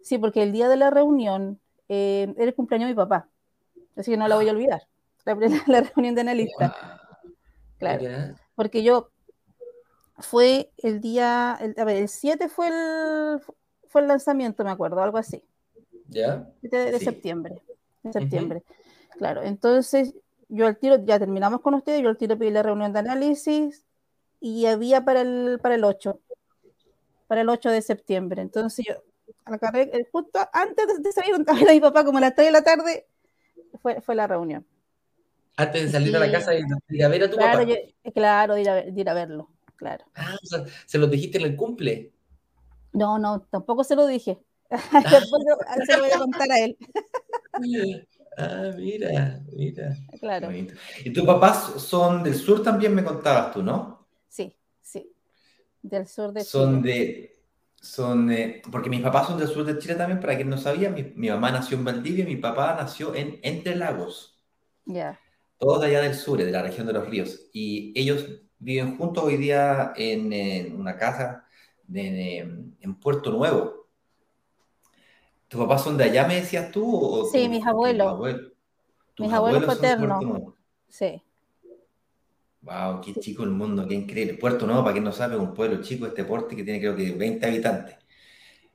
[0.02, 3.30] sí porque el día de la reunión eh, era el cumpleaños de mi papá,
[3.96, 4.88] así que no la voy a olvidar,
[5.26, 5.36] la,
[5.96, 6.74] reunión de analistas.
[7.78, 9.10] Claro, porque yo
[10.17, 13.39] fue el día, a ver, el 7 fue el,
[13.88, 15.43] fue el lanzamiento, me acuerdo, algo así.
[16.10, 16.50] ¿Ya?
[16.62, 17.62] De, septiembre.
[18.04, 18.63] De septiembre.
[19.17, 20.13] Claro, entonces
[20.50, 23.86] yo al tiro, ya terminamos con ustedes, yo al tiro pedí la reunión de análisis
[24.39, 26.20] y había para el, para el 8,
[27.28, 28.41] para el 8 de septiembre.
[28.41, 28.96] Entonces yo,
[29.46, 32.36] a la carrera, justo antes de salir a ver a mi papá, como a las
[32.36, 33.08] 3 de la tarde,
[33.82, 34.65] fue, fue la reunión.
[35.58, 38.12] Antes de salir a la casa y ir a ver a tu claro, papá.
[38.13, 40.06] claro, de ir, a, ir a verlo, claro.
[40.13, 42.13] Ah, o sea, ¿se lo dijiste en el cumple?
[42.93, 44.39] No, no, tampoco se lo dije.
[44.69, 45.43] Después
[45.86, 46.77] se lo voy a contar a él.
[48.39, 49.97] Ah, mira, mira.
[50.19, 50.49] Claro.
[51.03, 54.08] ¿Y tus papás son del sur también, me contabas tú, no?
[54.27, 55.12] Sí, sí.
[55.82, 57.34] Del sur de Son de.
[57.82, 58.32] Son
[58.71, 61.51] porque mis papás son del sur de Chile también, para quien no sabía, mi, mamá
[61.51, 64.39] nació en Valdivia y mi papá nació en Entre Lagos.
[64.86, 65.19] Ya.
[65.58, 67.49] Todos de allá del sur, de la región de los ríos.
[67.53, 68.25] Y ellos
[68.60, 71.47] viven juntos hoy día en, una casa
[71.91, 73.87] en Puerto Nuevo.
[75.47, 77.27] ¿Tus papás son de allá, me decías tú?
[77.31, 78.19] sí, mis abuelos.
[79.17, 80.53] mis abuelos, paternos.
[80.89, 81.21] Sí.
[82.62, 84.33] Wow, qué chico el mundo, qué increíble.
[84.33, 86.95] Puerto Nuevo, para quien no sabe, es un pueblo chico, este porte que tiene creo
[86.95, 87.95] que 20 habitantes.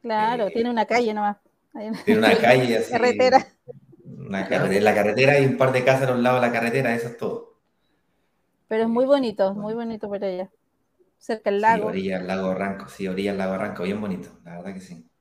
[0.00, 1.36] Claro, tiene una calle nomás.
[2.04, 2.90] Tiene una calle así.
[2.90, 3.46] carretera.
[4.04, 4.80] Una carretera.
[4.80, 7.16] La carretera hay un par de casas a los lados de la carretera, eso es
[7.18, 7.58] todo.
[8.68, 10.50] Pero es muy bonito, muy bonito por allá.
[11.18, 11.84] Cerca del lago.
[11.84, 14.80] Sí, orilla del lago Ranco, sí, orilla del lago Ranco, bien bonito, la verdad que
[14.80, 15.11] sí.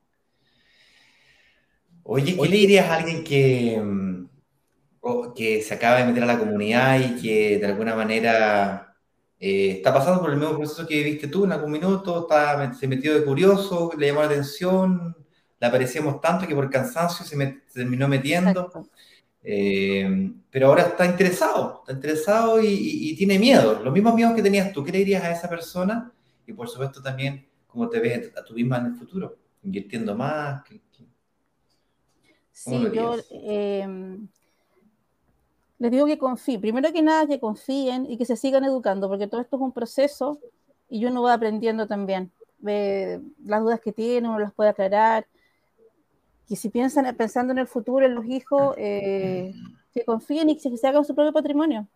[2.04, 4.26] Oye, ¿qué le dirías a alguien que, mm,
[5.34, 8.96] que se acaba de meter a la comunidad y que de alguna manera
[9.38, 12.28] eh, está pasando por el mismo proceso que viste tú en algún minuto,
[12.78, 15.16] se metió de curioso, le llamó la atención,
[15.60, 18.70] le aparecíamos tanto que por cansancio se, terminó metiendo,
[19.42, 24.72] eh, pero ahora está interesado, está interesado y, tiene miedo, los mismos miedos que tenías
[24.72, 26.12] tú, ¿qué le dirías a esa persona?
[26.46, 30.62] Y por supuesto también cómo te ves a tu misma en el futuro, invirtiendo más,
[32.64, 34.28] Sí, yo em,
[35.80, 36.60] les digo que confíen.
[36.60, 39.72] Primero que nada, que confíen y que se sigan educando, porque todo esto es un
[39.72, 40.38] proceso
[40.88, 42.30] y uno va aprendiendo también.
[42.60, 45.26] las dudas que tienen, uno las puede aclarar.
[46.48, 49.52] Y si piensan pensando en el futuro, en los hijos, eh,
[49.92, 51.88] que confíen y que se hagan su propio patrimonio.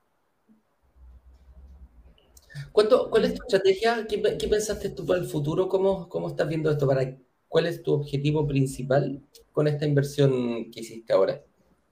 [2.73, 4.05] ¿Cuál es tu estrategia?
[4.09, 5.69] ¿Qué, pensaste tú para el futuro?
[5.69, 6.89] ¿Cómo, ¿Cómo estás viendo esto?
[6.89, 7.17] ¿Para
[7.57, 11.40] ¿Cuál es tu objetivo principal con esta inversión que hiciste ahora?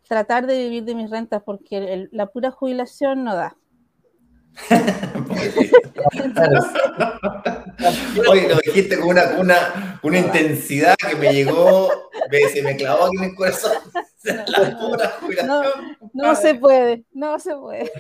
[0.06, 3.56] Tratar de vivir de mis rentas porque la pura jubilación no da.
[8.30, 11.88] Oye, lo dijiste con una, una, una intensidad que me llegó,
[12.52, 13.72] se me clavó aquí en el corazón.
[14.22, 15.96] La pura jubilación.
[16.12, 17.90] no se puede, no se puede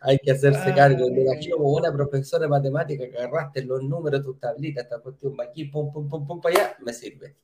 [0.00, 1.10] hay que hacerse cargo.
[1.10, 5.36] Me imagino como una profesora de matemática que agarraste los números, tus tablitas, esta cuestión
[5.38, 7.36] va aquí, pum, pum, pum, pum, para allá, me sirve.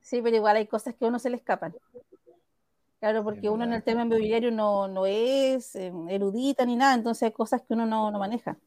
[0.00, 1.74] Sí, pero igual hay cosas que a uno se le escapan.
[3.00, 7.24] Claro, porque uno en el tema inmobiliario no, no es eh, erudita ni nada, entonces
[7.24, 8.58] hay cosas que uno no, no maneja.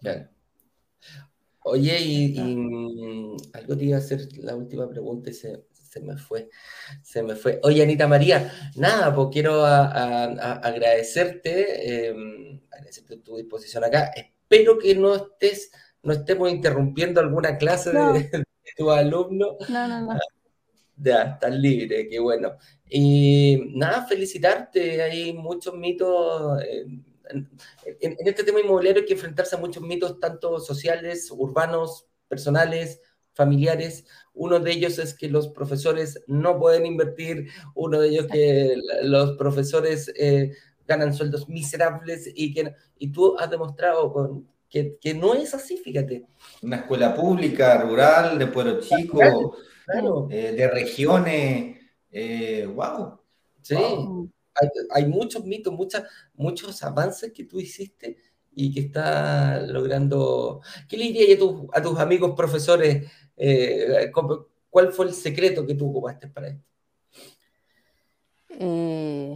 [0.00, 0.28] Claro.
[1.62, 6.16] Oye, y, y, algo te iba a hacer la última pregunta y se, se me
[6.16, 6.48] fue,
[7.02, 7.58] se me fue.
[7.64, 14.12] Oye, Anita María, nada, pues quiero agradecerte, em, agradecerte tu disposición acá.
[14.14, 15.72] Espero que no estés,
[16.04, 17.90] no estemos interrumpiendo alguna clase de,
[18.76, 19.56] tu alumno.
[19.68, 20.16] No, no, no.
[20.96, 22.52] Ya, estás libre, qué bueno.
[22.88, 26.62] Y nada, felicitarte, hay muchos mitos.
[26.62, 27.04] en,
[28.00, 33.00] en, este tema inmobiliario hay que enfrentarse a muchos mitos, tanto sociales, urbanos, personales,
[33.32, 34.04] familiares.
[34.40, 39.36] Uno de ellos es que los profesores no pueden invertir, uno de ellos que los
[39.36, 40.52] profesores eh,
[40.86, 45.76] ganan sueldos miserables y que y tú has demostrado con, que, que, no es así,
[45.76, 46.24] fíjate.
[46.62, 49.58] Una escuela pública, rural, de pueblo chico,
[50.30, 51.76] eh, de regiones,
[52.74, 53.18] wow.
[53.18, 53.18] Eh,
[53.60, 58.16] sí, Hay, hay, muchos mitos, muchas, muchos avances que tú hiciste
[58.54, 60.62] y que está logrando.
[60.88, 63.06] ¿Qué le diría a tus, a tus amigos profesores?
[63.42, 64.12] Eh,
[64.68, 66.62] ¿Cuál fue el secreto que tú ocupaste para esto?
[68.50, 69.34] Eh,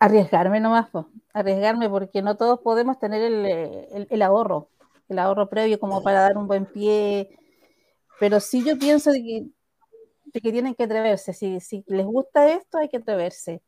[0.00, 0.88] arriesgarme nomás,
[1.32, 4.70] arriesgarme porque no todos podemos tener el, ahorro,
[5.08, 7.38] el ahorro previo como para dar un buen pie,
[8.18, 12.78] pero sí yo pienso de que, que tienen que atreverse, si, si les gusta esto
[12.78, 13.62] hay que atreverse.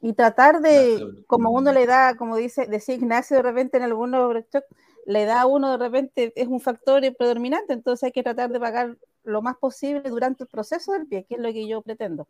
[0.00, 4.34] Y tratar de, como uno le da, como dice, decía Ignacio de repente en algunos
[5.06, 8.60] le da a uno de repente, es un factor predominante, entonces hay que tratar de
[8.60, 12.28] pagar lo más posible durante el proceso del pie, que es lo que yo pretendo.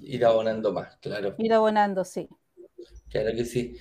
[0.00, 1.34] Ir abonando más, claro.
[1.38, 2.28] Ir abonando, sí.
[3.08, 3.76] Claro que sí.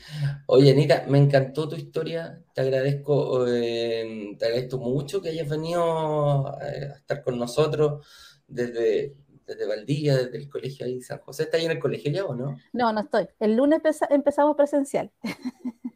[0.48, 2.44] Oye, Anita, me encantó tu historia.
[2.54, 6.60] Te agradezco, eh, te agradezco mucho que hayas venido a,
[6.98, 8.06] estar con nosotros
[8.46, 9.16] desde,
[9.52, 11.44] desde Valdivia, desde el colegio ahí San José.
[11.44, 12.58] ¿Está ahí en el colegio ya o no?
[12.74, 13.28] No, no estoy.
[13.40, 15.12] El lunes empezamos presencial.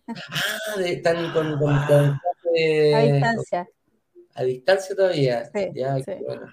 [0.08, 3.70] Ah, están con, con, a distancia.
[4.36, 5.46] A distancia todavía.
[5.46, 6.12] Sí, ya, sí.
[6.24, 6.46] bueno.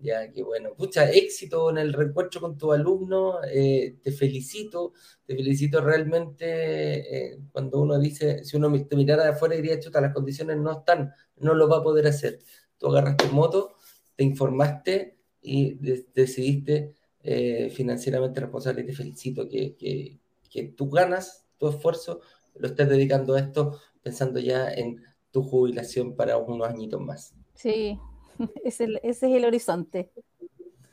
[0.00, 0.74] Ya, qué bueno.
[0.74, 3.38] Pucha, éxito en el reencuentro con tu alumno.
[3.44, 4.94] Eh, te felicito.
[5.24, 7.34] Te felicito realmente.
[7.34, 10.72] Eh, cuando uno dice, si uno te mirara de afuera diría, chuta, las condiciones no
[10.72, 12.40] están, no lo va a poder hacer.
[12.78, 13.76] Tú agarraste moto,
[14.16, 15.74] te informaste y
[16.14, 18.82] decidiste eh, financieramente responsable.
[18.82, 20.18] Y te felicito que, que,
[20.50, 22.20] que tú ganas, tu esfuerzo,
[22.56, 27.34] lo estés dedicando a esto pensando ya en tu jubilación para unos añitos más.
[27.54, 27.98] Sí,
[28.64, 30.10] ese, es el horizonte.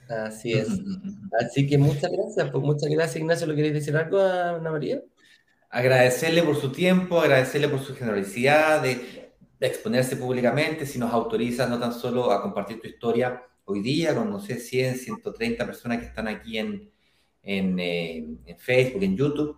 [0.07, 0.67] Así es.
[1.39, 3.47] Así que muchas gracias, pues muchas gracias Ignacio.
[3.47, 5.03] ¿Lo queréis decir algo a Ana María?
[5.69, 9.29] Agradecerle por su tiempo, agradecerle por su generosidad de,
[9.61, 14.29] exponerse públicamente, si nos autorizas no tan solo a compartir tu historia hoy día con,
[14.29, 16.91] no sé, 100, 130 personas que están aquí en,
[17.43, 19.57] en, eh, en Facebook, en YouTube,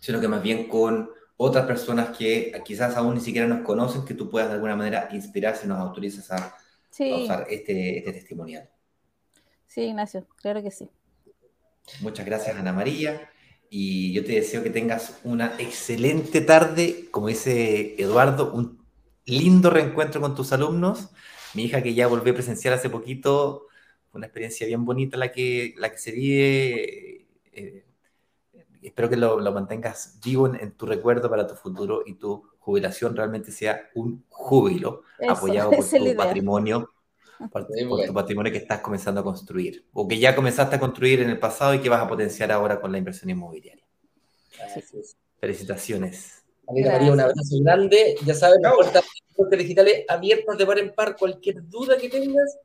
[0.00, 4.14] sino que más bien con otras personas que quizás aún ni siquiera nos conocen, que
[4.14, 6.56] tú puedas de alguna manera inspirar si nos autorizas a,
[7.22, 8.68] usar este, este, testimonial.
[9.66, 10.90] Sí, Ignacio, claro que sí.
[12.00, 13.28] Muchas gracias, Ana María.
[13.70, 18.84] Y yo te deseo que tengas una excelente tarde, como dice Eduardo, un
[19.24, 21.08] lindo reencuentro con tus alumnos.
[21.54, 23.66] Mi hija que ya volvió a presenciar hace poquito,
[24.12, 27.26] una experiencia bien bonita la que, la que se vive.
[27.52, 27.84] Eh,
[28.82, 33.50] espero que lo, mantengas vivo en, tu recuerdo para tu futuro y tu jubilación realmente
[33.50, 36.90] sea un júbilo apoyado por tu patrimonio,
[37.50, 41.30] por, tu patrimonio que estás comenzando a construir o que ya comenzaste a construir en
[41.30, 43.84] el pasado y que vas a potenciar ahora con la inversión inmobiliaria.
[45.40, 46.41] Felicitaciones.
[46.72, 48.16] María, un abrazo grande.
[48.24, 48.74] Ya sabes, las
[49.34, 51.16] puertas digitales abiertas de par en par.
[51.16, 52.58] Cualquier duda que tengas,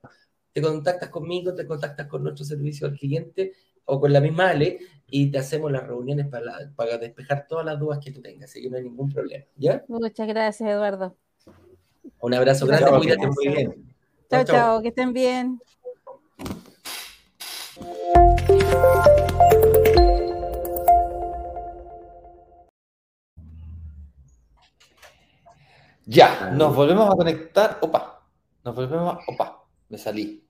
[0.54, 3.54] te contactas conmigo, te contactas con nuestro servicio al cliente
[3.86, 7.80] o con la misma Ale y te hacemos las reuniones para, para despejar todas las
[7.80, 9.46] dudas que tú tengas, así que no hay ningún problema.
[9.56, 9.84] ¿Ya?
[9.88, 11.16] Muchas gracias, Eduardo.
[12.20, 13.96] Un abrazo grande, cuídate muy bien.
[14.30, 15.60] Chao, chao, que estén bien.
[26.10, 27.80] Ya, nos volvemos a conectar.
[27.82, 28.26] Opa,
[28.64, 29.20] nos volvemos a.
[29.30, 30.48] Opa, me salí.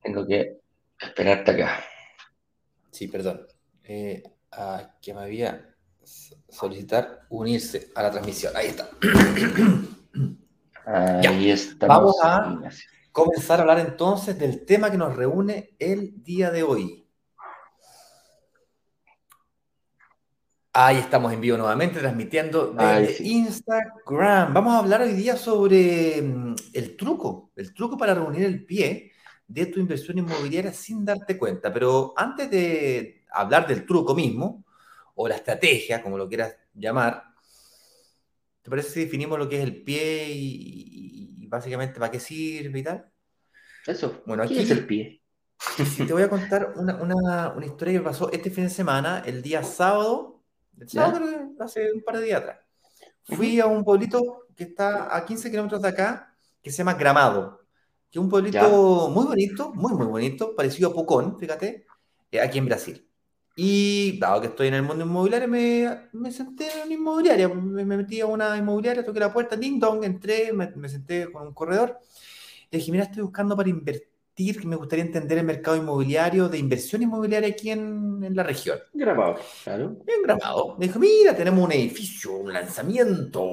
[0.00, 0.60] Tengo que
[0.96, 1.80] esperarte acá.
[2.92, 3.44] Sí, perdón.
[3.82, 4.22] Eh,
[5.00, 5.74] que me había
[6.48, 8.56] solicitar unirse a la transmisión.
[8.56, 8.90] Ahí está.
[10.86, 11.88] Ahí está.
[11.88, 12.60] Vamos a
[13.10, 17.01] comenzar a hablar entonces del tema que nos reúne el día de hoy.
[20.74, 24.54] Ahí estamos en vivo nuevamente, transmitiendo desde Instagram.
[24.54, 29.12] Vamos a hablar hoy día sobre mm, el truco, el truco para reunir el pie
[29.46, 31.70] de tu inversión inmobiliaria sin darte cuenta.
[31.70, 34.64] Pero antes de hablar del truco mismo,
[35.14, 37.22] o la estrategia, como lo quieras llamar,
[38.62, 42.82] ¿te parece si definimos lo que es el pie y, básicamente para qué sirve y
[42.82, 43.12] tal?
[43.86, 45.20] Eso, bueno, aquí es el pie.
[46.06, 50.31] Te voy a contar una, historia que pasó este fin de semana, el día sábado,
[50.78, 51.26] el sábado
[51.60, 52.58] hace un par de días atrás.
[53.24, 57.62] Fui a un pueblito que está a 15 kilómetros de acá, que se llama Gramado
[58.12, 61.86] que es un pueblito muy bonito, muy, muy bonito, parecido a Pucón, fíjate,
[62.30, 63.08] eh, aquí en Brasil.
[63.56, 67.84] Y dado que estoy en el mundo inmobiliario, me, me senté en una inmobiliaria, me,
[67.84, 71.98] metí a una inmobiliaria, toqué la puerta, ding dong, entré, me, senté con un corredor.
[72.70, 74.11] Le dije, mira, estoy buscando para invertir,
[74.50, 78.78] que me gustaría entender el mercado inmobiliario, de inversión inmobiliaria aquí en, en la región.
[78.92, 79.96] Grabado, claro.
[80.04, 80.76] Bien grabado.
[80.78, 83.46] Me dijo, mira, tenemos un edificio, un lanzamiento,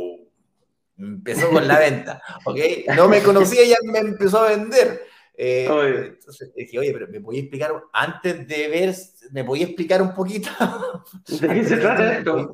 [0.98, 2.58] empezó con la venta, ¿ok?
[2.96, 5.02] No me conocía y ya me empezó a vender.
[5.42, 5.68] Eh,
[6.08, 8.94] entonces dije, oye, pero ¿me podía explicar antes de ver,
[9.32, 10.50] me podía explicar un poquito?
[11.28, 12.54] ¿De qué se trata esto?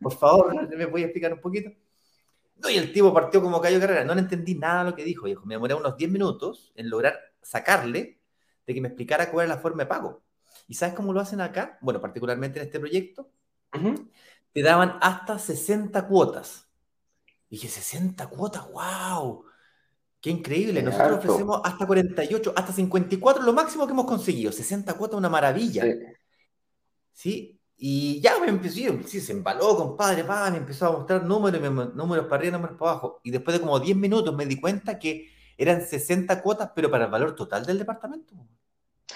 [0.00, 1.70] Por favor, ¿me podía explicar un poquito?
[2.56, 5.04] No, y el tipo partió como cayó carrera, no le entendí nada de lo que
[5.04, 8.20] dijo, dijo, me demoré unos 10 minutos en lograr sacarle
[8.66, 10.22] de que me explicara cuál es la forma de pago.
[10.66, 11.78] ¿Y sabes cómo lo hacen acá?
[11.80, 13.30] Bueno, particularmente en este proyecto,
[14.52, 16.68] te daban hasta 60 cuotas.
[17.50, 19.44] Dije, 60 cuotas, wow.
[20.20, 20.82] Qué increíble.
[20.82, 24.50] Nosotros ofrecemos hasta 48, hasta 54, lo máximo que hemos conseguido.
[24.52, 25.84] 60 cuotas, una maravilla.
[27.12, 27.60] Sí.
[27.76, 31.60] Y ya me empezó, sí, se embaló, compadre, pa, me empezó a mostrar números,
[31.94, 33.20] números para arriba, números para abajo.
[33.24, 37.04] Y después de como 10 minutos me di cuenta que eran 60 cuotas, pero para
[37.04, 38.34] el valor total del departamento.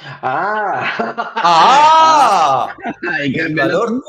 [0.01, 0.95] Ah.
[1.37, 2.77] ah,
[3.23, 4.03] el valor,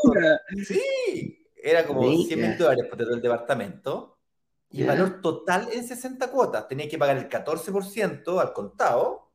[0.66, 4.18] sí, era como 100 mil dólares por todo el departamento.
[4.72, 6.68] Y el valor total en 60 cuotas.
[6.68, 9.32] Tenía que pagar el 14% al contado.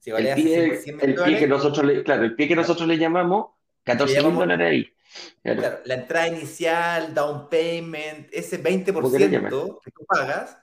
[0.00, 2.86] Si valía el pie, 100 el pie que nosotros le, claro, el pie que nosotros
[2.86, 3.52] le llamamos
[3.84, 4.92] 14 mil dólares ahí.
[5.42, 5.80] Claro.
[5.86, 10.56] la entrada inicial, down payment, ese 20% que tú pagas,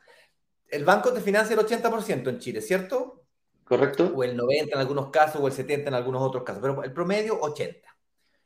[0.69, 3.23] el banco te financia el 80% en Chile, ¿cierto?
[3.63, 4.11] Correcto.
[4.15, 6.93] O el 90% en algunos casos, o el 70% en algunos otros casos, pero el
[6.93, 7.81] promedio 80%.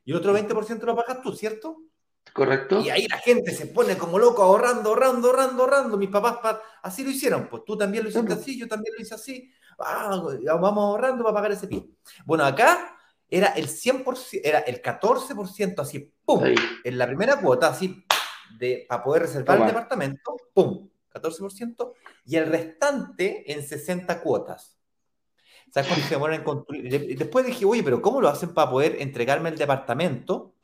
[0.03, 1.77] Y el otro 20% lo pagas tú, ¿cierto?
[2.33, 2.79] Correcto.
[2.81, 5.97] Y ahí la gente se pone como loco ahorrando, ahorrando, ahorrando, ahorrando.
[5.97, 9.15] Mis papás así lo hicieron, pues tú también lo hiciste así, yo también lo hice
[9.15, 9.51] así.
[9.79, 10.21] Ah,
[10.59, 11.85] vamos ahorrando para pagar ese pie.
[12.25, 16.43] Bueno, acá era el 100%, era el 14% así, ¡pum!
[16.83, 18.05] En la primera cuota, así,
[18.57, 20.90] de, para poder reservar el departamento, ¡pum!
[21.11, 21.93] 14%,
[22.25, 24.77] y el restante en 60 cuotas.
[25.69, 27.17] ¿Sabes cuánto se demoran en construir?
[27.17, 30.55] Después dije, oye, pero ¿cómo lo hacen para poder entregarme el departamento?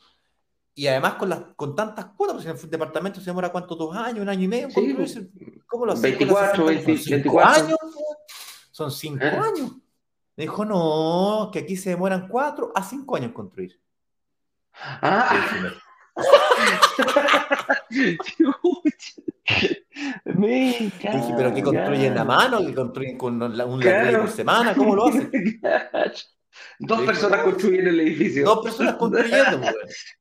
[0.74, 3.96] Y además con, las, con tantas cuotas, porque en el departamento se demora cuánto, dos
[3.96, 4.68] años, un año y medio.
[5.66, 6.04] ¿Cómo lo hacen?
[6.04, 7.78] 24, 24 años.
[8.72, 9.30] Son cinco ¿Eh?
[9.30, 9.72] años.
[10.36, 13.82] Me dijo, no, que aquí se demoran cuatro a cinco años en construir.
[14.74, 15.82] Ah.
[20.36, 24.22] Dije, pero que construyen a mano, que construyen con un claro.
[24.22, 25.32] por semana, ¿cómo lo hacen?
[26.80, 28.46] Dos personas construyen el edificio.
[28.46, 30.18] Dos personas construyendo, pues,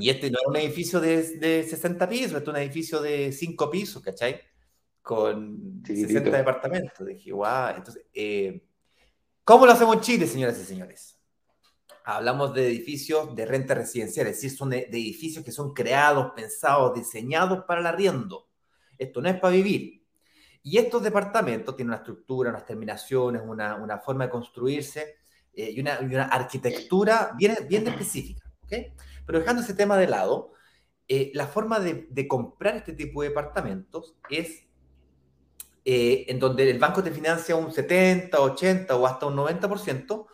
[0.00, 3.32] Y este no es un edificio de, de 60 pisos, este es un edificio de
[3.32, 4.40] 5 pisos, ¿cachai?
[5.02, 7.06] Con 60 departamentos.
[7.06, 8.62] Dije, guau, entonces, eh,
[9.44, 11.13] ¿Cómo lo hacemos en Chile, señoras y señores?
[12.04, 16.94] Hablamos de edificios de renta residencial, es decir, son de, edificios que son creados, pensados,
[16.94, 18.48] diseñados para el arriendo.
[18.98, 20.04] Esto no es para vivir.
[20.62, 25.16] Y estos departamentos tienen una estructura, unas terminaciones, una, forma de construirse
[25.54, 28.50] eh, y, una, arquitectura bien, bien específica.
[28.64, 28.92] ¿okay?
[29.26, 30.52] Pero dejando ese tema de lado,
[31.08, 34.64] eh, la forma de, de, comprar este tipo de departamentos es
[35.86, 40.26] eh, en donde el banco te financia un 70, 80 o hasta un 90%.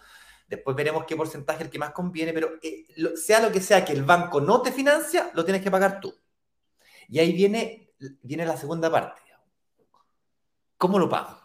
[0.51, 2.85] Después veremos qué porcentaje es el que más conviene, pero eh,
[3.15, 6.13] sea lo que sea que el banco no te financia, lo tienes que pagar tú.
[7.09, 9.23] Y ahí viene, viene la segunda parte.
[10.77, 11.39] ¿Cómo lo pago?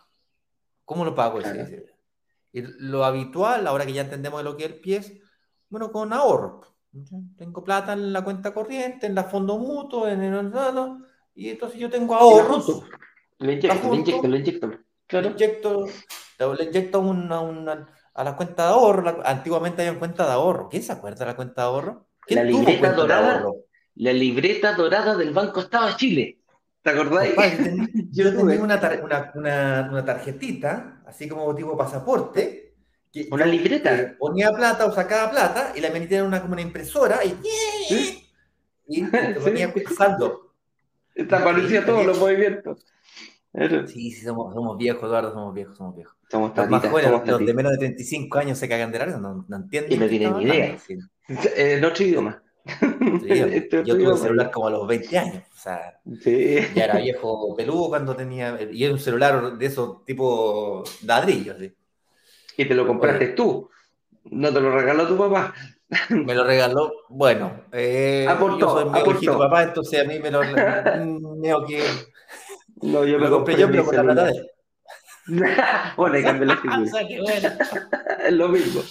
[0.86, 1.40] ¿Cómo lo pago?
[2.52, 5.14] Y lo habitual, ahora que ya entendemos de lo que es el pie, es,
[5.70, 6.62] bueno, con ahorro.
[7.38, 10.52] Tengo plata en la cuenta corriente, en la fondo mutuo, en el...
[11.36, 12.86] Y entonces yo tengo ahorros.
[13.38, 14.72] Le inyecto, le inyecto, le inyecto.
[15.06, 15.28] Claro.
[15.28, 15.86] Le inyecto,
[16.58, 19.22] le inyecto una, una, a la cuenta de ahorro.
[19.26, 20.70] antiguamente había cuenta de ahorro.
[20.70, 22.08] ¿Quién se acuerda de la cuenta de ahorro?
[22.28, 23.46] La libreta dorada.
[23.96, 26.40] La libreta dorada del Banco Estado de Chile.
[26.82, 27.34] ¿Te acordáis?
[28.12, 28.80] yo tenía una,
[29.34, 32.76] una, una, tarjetita, así como tipo pasaporte.
[33.12, 34.16] Que una libreta.
[34.18, 37.38] ponía plata o sacaba plata y la metía en una, como una impresora y,
[38.88, 40.54] y te ponía saldo.
[41.14, 42.86] Te aparecía todos los movimientos.
[43.88, 46.16] Sí, sí, somos, somos, viejos, Eduardo, somos viejos, somos viejos.
[46.30, 49.46] Somos los más jóvenes, los de menos de 35 años se cagan de la no,
[49.48, 49.94] no entienden.
[49.94, 50.78] Y no tienen ni idea.
[51.56, 52.42] En otro idioma.
[52.66, 55.44] Este yo, tuve un celular como a los 20 años.
[55.54, 56.58] O sea, sí.
[56.76, 58.58] ya era viejo peludo cuando tenía.
[58.72, 61.58] Y era un celular de esos tipo ladrillos.
[61.60, 61.74] ¿sí?
[62.58, 63.70] Y te lo compraste tú.
[64.26, 65.54] No te lo regaló tu papá.
[66.10, 70.42] Me lo regaló, bueno, eh, aportó, yo soy mi papá, entonces a mí me lo
[71.38, 71.84] veo que
[72.86, 74.52] no, yo me lo compré yo, pero por la plata de
[75.98, 76.84] bueno, y cambié la figura.
[78.26, 78.82] es lo mismo.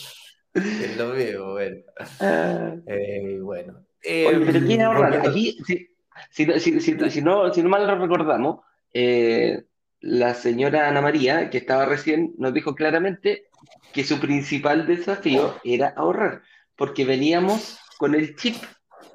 [0.55, 1.77] Es lo mismo, bueno.
[2.21, 2.75] Ah.
[2.87, 3.85] Eh, bueno.
[4.05, 5.23] Oye, pero ¿quién em, ahorra?
[5.29, 5.89] Aquí, si,
[6.31, 8.61] si, si, si, no, si no mal recordamos,
[8.93, 9.65] eh,
[10.01, 13.49] la señora Ana María, que estaba recién, nos dijo claramente
[13.93, 16.43] que su principal desafío era ahorrar,
[16.77, 18.57] porque veníamos con el chip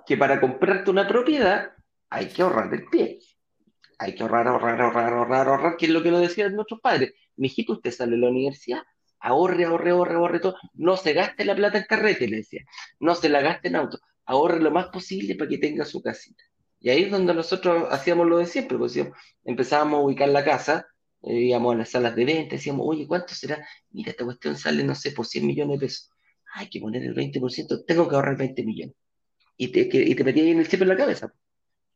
[0.07, 1.71] que para comprarte una propiedad
[2.09, 3.19] hay que ahorrar del pie
[3.99, 7.13] hay que ahorrar, ahorrar, ahorrar, ahorrar, ahorrar, que es lo que nos decían nuestros padres.
[7.35, 8.81] Mijito, usted sale de la universidad,
[9.19, 10.55] ahorre, ahorre, ahorre, ahorre todo.
[10.73, 12.63] No se gaste la plata en carrete, le decía.
[12.99, 13.99] No se la gaste en auto.
[14.25, 16.43] Ahorre lo más posible para que tenga su casita.
[16.79, 18.97] Y ahí es donde nosotros hacíamos lo de siempre, pues
[19.43, 20.87] empezábamos a ubicar la casa,
[21.23, 23.67] eh, íbamos a las salas de venta, decíamos, oye, ¿cuánto será?
[23.91, 26.09] Mira, esta cuestión sale, no sé, por 100 millones de pesos.
[26.53, 28.95] Hay que poner el 20%, tengo que ahorrar 20 millones.
[29.57, 31.33] Y te, y te metías ahí en el chip en la cabeza,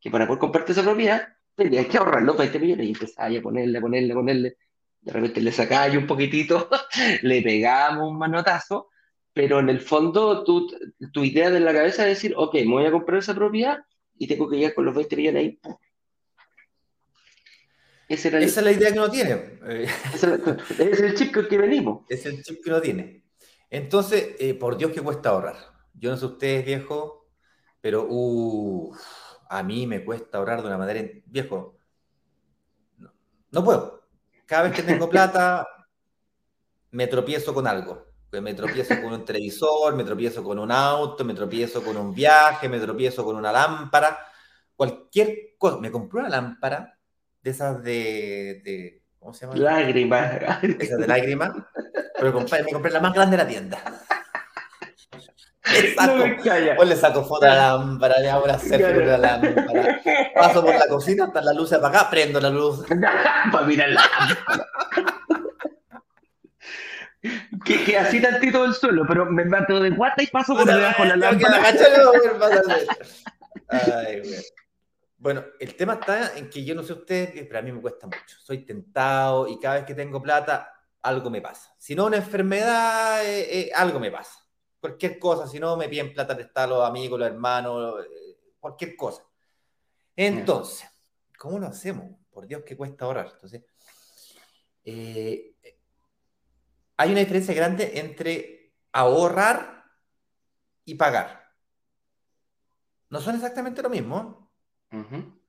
[0.01, 3.41] que para poder comprarte esa propiedad, tenía que ahorrar los 20 millones y empezaba a
[3.41, 4.57] ponerle, ponerle, ponerle.
[5.01, 6.69] De repente le sacaba un poquitito,
[7.21, 8.89] le pegábamos un manotazo,
[9.33, 10.67] pero en el fondo tu,
[11.11, 13.79] tu idea de la cabeza es decir, ok, me voy a comprar esa propiedad
[14.17, 15.59] y tengo que llegar con los 20 millones ahí.
[18.07, 19.59] Esa, es la idea que uno tiene.
[19.65, 20.23] es
[20.99, 22.05] el chip que venimos.
[22.09, 23.23] Es el chip que uno tiene.
[23.69, 25.55] Entonces, eh, por Dios que cuesta ahorrar.
[25.93, 27.27] Yo no sé ustedes, viejo,
[27.81, 28.95] pero uh,
[29.53, 31.77] a mí me cuesta ahorrar de una manera, viejo,
[33.51, 34.01] no, puedo.
[34.47, 35.67] Cada vez que tengo plata,
[36.91, 38.07] me tropiezo con algo.
[38.31, 42.67] Me tropiezo con un televisor, me tropiezo con un auto, me tropiezo con un viaje,
[42.67, 44.17] me tropiezo con una lámpara,
[44.75, 45.77] cualquier cosa.
[45.77, 46.97] Me compré una lámpara
[47.43, 49.55] de esas de, ¿cómo se llama?
[49.55, 50.63] Lágrimas.
[50.63, 51.51] Esas de lágrimas.
[52.15, 54.03] Pero me compré la más grande de la tienda.
[55.71, 56.23] Le saco,
[56.75, 60.01] pues le saco foto a la lámpara, le hago una selfie la lámpara.
[60.35, 62.85] Paso por la cocina, hasta la luz apagada, prendo la luz.
[63.51, 64.01] Para mirar la
[67.63, 71.03] que, que, así tantito del suelo, pero me mato de guata y paso por debajo
[71.03, 71.63] de la lámpara.
[73.69, 74.21] Ay,
[75.17, 78.07] Bueno, el tema está en que yo no sé ustedes, pero a mí me cuesta
[78.07, 78.37] mucho.
[78.39, 81.73] Soy tentado y cada vez que tengo plata, algo me pasa.
[81.77, 84.42] Si no una enfermedad, eh, eh, algo me pasa
[84.83, 89.23] cualquier cosa, si no me piden plata prestada los amigos, los hermanos, eh, cualquier cosa.
[90.13, 90.85] Entonces,
[91.37, 92.11] ¿cómo lo hacemos?
[92.29, 93.29] Por Dios que cuesta ahorrar.
[93.33, 93.63] Entonces,
[94.83, 95.55] eh,
[96.97, 99.85] hay una diferencia grande entre ahorrar
[100.83, 101.49] y pagar.
[103.09, 104.51] No son exactamente lo mismo,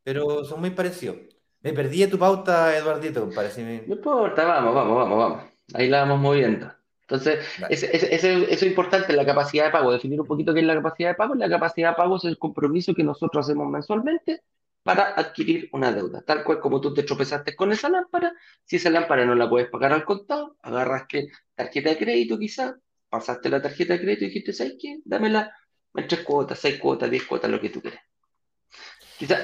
[0.04, 1.16] pero son muy parecidos.
[1.60, 3.84] Me perdí de tu pauta, Eduardito, parece.
[3.84, 5.44] No importa, vamos, vamos, vamos, vamos.
[5.74, 6.72] Ahí la vamos moviendo.
[7.06, 9.92] Entonces, eso es importante, la capacidad de pago.
[9.92, 11.34] Definir un poquito qué es la capacidad de pago.
[11.34, 14.42] La capacidad de pago es el compromiso que nosotros hacemos mensualmente
[14.82, 16.22] para adquirir una deuda.
[16.22, 18.32] Tal cual como tú te tropezaste con esa lámpara,
[18.64, 22.76] si esa lámpara no la puedes pagar al contado, agarras que tarjeta de crédito quizá,
[23.10, 25.00] pasaste la tarjeta de crédito y dijiste, ¿sabes qué?
[25.04, 25.54] Dámela
[25.94, 28.00] en tres cuotas, seis cuotas, diez cuotas, lo que tú quieras.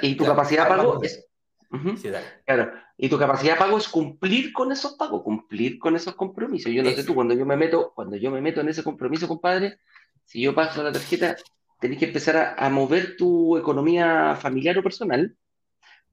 [0.03, 1.30] y tu capacidad de pago es
[2.45, 2.73] Claro.
[2.97, 6.73] Y tu capacidad de pago es cumplir con esos pagos, cumplir con esos compromisos.
[6.73, 9.29] Yo no sé tú, cuando yo me meto, cuando yo me meto en ese compromiso,
[9.29, 9.79] compadre,
[10.25, 11.37] si yo paso la tarjeta,
[11.81, 15.37] tenés que empezar a, mover tu economía familiar o personal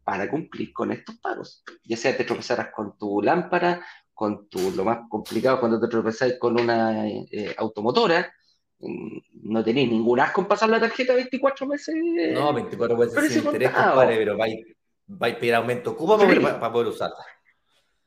[0.04, 1.64] para cumplir con estos pagos.
[1.84, 6.36] Ya sea te tropezarás con tu lámpara, con tu, lo más complicado cuando te tropezáis
[6.40, 8.32] con una eh, automotora,
[8.80, 11.96] mm, no tenéis ningún asco en pasar la tarjeta 24 meses.
[12.34, 14.77] No, 24 meses sin interés, compadre, pero vais
[15.10, 17.26] va a pedir aumento Cuba para, poder usarla.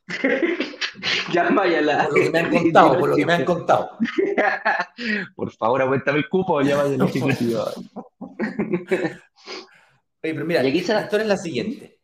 [1.32, 2.08] ya vaya la.
[2.08, 3.90] Por lo que me han contado, por lo que me han contado.
[5.36, 7.64] por favor, aumentame el cupo, ya vaya la ejecutivo.
[10.22, 12.00] Oye, pero mira, aquí la historia es la siguiente.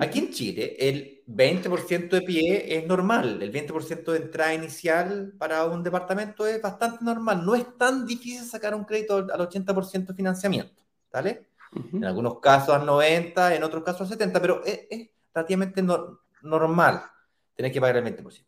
[0.00, 3.42] Aquí en Chile, el 20% de pie es normal.
[3.42, 7.44] El 20% de entrada inicial para un departamento es bastante normal.
[7.44, 10.82] No es tan difícil sacar un crédito al 80% de financiamiento.
[11.12, 11.47] ¿Vale?
[11.74, 15.82] En algunos casos al 90, en otros casos al 70, pero es, relativamente
[16.42, 17.02] normal
[17.54, 18.44] tener que pagar el 20%.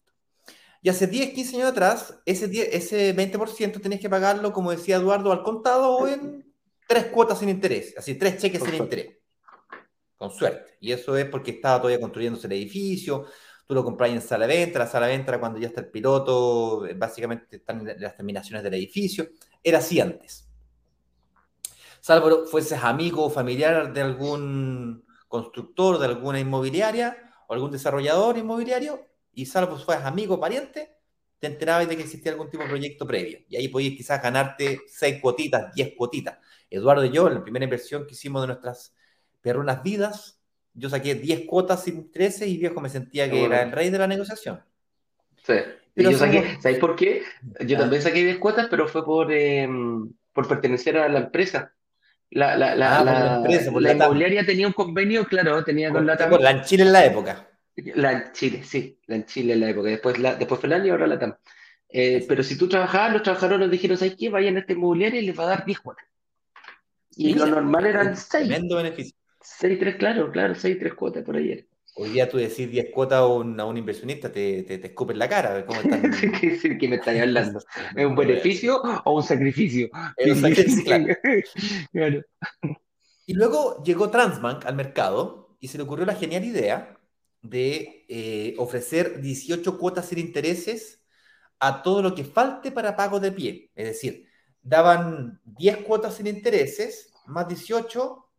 [0.82, 4.96] Y hace 10, 15 años atrás, ese, 10, ese 20% tenés que pagarlo, como decía
[4.96, 6.50] Eduardo, al contado o en
[6.88, 9.18] tres cuotas sin interés, así tres cheques sin interés.
[10.16, 10.76] Con suerte.
[10.80, 13.26] Y eso es porque estaba todavía construyéndose el edificio,
[13.66, 15.90] tú lo compras en sala de venta, la sala de venta cuando ya está el
[15.90, 19.28] piloto, básicamente están las terminaciones del edificio.
[19.62, 20.49] Era así antes
[22.00, 27.16] salvo fueses amigo o familiar de algún constructor, de alguna inmobiliaria
[27.48, 30.96] o algún desarrollador inmobiliario, y salvo fueras amigo o pariente,
[31.38, 33.40] te enterabas de que existía algún tipo de proyecto previo.
[33.48, 36.38] Y ahí podías quizás ganarte seis cuotitas, diez cuotitas.
[36.68, 38.94] Eduardo y yo, en la primera inversión que hicimos de nuestras
[39.40, 40.40] perrunas vidas,
[40.74, 43.98] yo saqué 10 cuotas sin intereses y viejo me sentía que era el rey de
[43.98, 44.62] la negociación.
[45.44, 45.54] Sí.
[45.94, 47.22] Pero yo saqué, ¿sabéis por qué?
[47.66, 47.80] Yo ah.
[47.80, 51.74] también saqué 10 cuotas, pero fue por, em, por pertenecer a la empresa.
[52.30, 56.16] La, la, la, ah, la, empresa, la, inmobiliaria tenía un convenio, claro, tenía con, la
[56.16, 56.30] TAM.
[56.40, 57.48] La en Chile en la época.
[57.76, 59.88] La en Chile, sí, la en Chile en la época.
[59.88, 61.34] Después, la, después fue la y ahora la TAM.
[61.88, 64.28] Eh, pero si tú trabajabas, los trabajadores dijeron, ¿sabes qué?
[64.28, 66.06] Vayan a esta inmobiliaria y les va a dar 10 cuotas.
[67.16, 68.46] Y lo normal eran 6.
[68.46, 69.16] Tremendo beneficio.
[69.40, 71.66] 6, 3, claro, claro, 6, 3 cuotas por ayer.
[72.02, 75.18] Hoy día tú decís 10 cuotas a un, a un inversionista, te, te, te escupen
[75.18, 75.66] la cara.
[75.66, 76.10] ¿Cómo están?
[76.40, 77.60] ¿Qué me estáis hablando?
[77.94, 79.90] ¿Es un beneficio o un sacrificio?
[81.92, 82.22] claro.
[83.26, 86.98] Y luego llegó Transbank al mercado y se le ocurrió la genial idea
[87.42, 91.02] de eh, ofrecer 18 cuotas sin intereses
[91.58, 93.70] a todo lo que falte para pago de pie.
[93.74, 94.26] Es decir,
[94.62, 98.29] daban 10 cuotas sin intereses más 18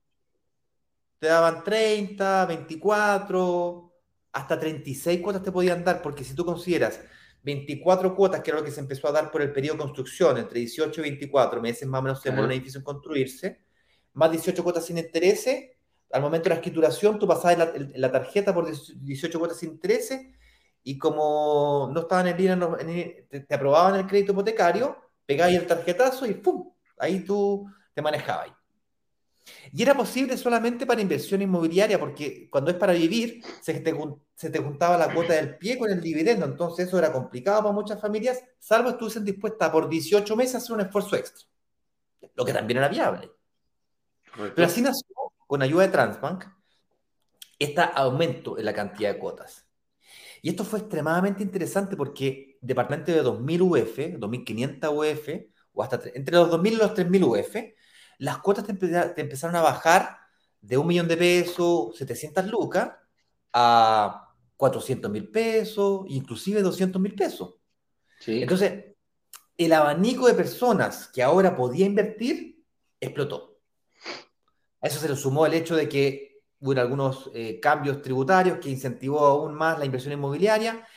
[1.21, 3.93] te daban 30, 24,
[4.31, 6.99] hasta 36 cuotas te podían dar, porque si tú consideras
[7.43, 10.39] 24 cuotas, que era lo que se empezó a dar por el periodo de construcción,
[10.39, 13.59] entre 18 y 24 meses más o menos se demora un edificio en construirse,
[14.13, 15.69] más 18 cuotas sin intereses,
[16.11, 20.25] al momento de la escrituración tú pasabas la, tarjeta por 18 cuotas sin intereses
[20.83, 24.97] y como no estaban en línea, te, aprobaban el crédito hipotecario,
[25.27, 26.73] pegabas el tarjetazo y ¡pum!
[26.97, 28.60] Ahí tú te manejabas.
[29.73, 33.95] Y era posible solamente para inversión inmobiliaria, porque cuando es para vivir, se te,
[34.35, 36.45] se te juntaba la cuota del pie con el dividendo.
[36.45, 40.73] Entonces eso era complicado para muchas familias, salvo estuviesen dispuestas por 18 meses a hacer
[40.73, 41.47] un esfuerzo extra.
[42.35, 43.31] Lo que también era viable.
[44.55, 45.07] Pero así nació,
[45.47, 46.45] con ayuda de Transbank,
[47.59, 49.67] este aumento en la cantidad de cuotas.
[50.41, 56.35] Y esto fue extremadamente interesante porque departamento de 2.000 UF, 2.500 UF, o hasta entre
[56.35, 57.55] los 2.000 y los 3.000 UF,
[58.21, 58.71] las cuotas te,
[59.21, 60.19] empezaron a bajar
[60.61, 62.91] de un millón de pesos, 700 lucas,
[63.51, 67.55] a 400 mil pesos, inclusive 200 mil pesos.
[68.27, 68.93] Entonces,
[69.57, 72.63] el abanico de personas que ahora podía invertir
[72.99, 73.59] explotó.
[74.81, 78.69] A eso se le sumó el hecho de que hubo algunos eh, cambios tributarios que
[78.69, 80.87] incentivó aún más la inversión inmobiliaria.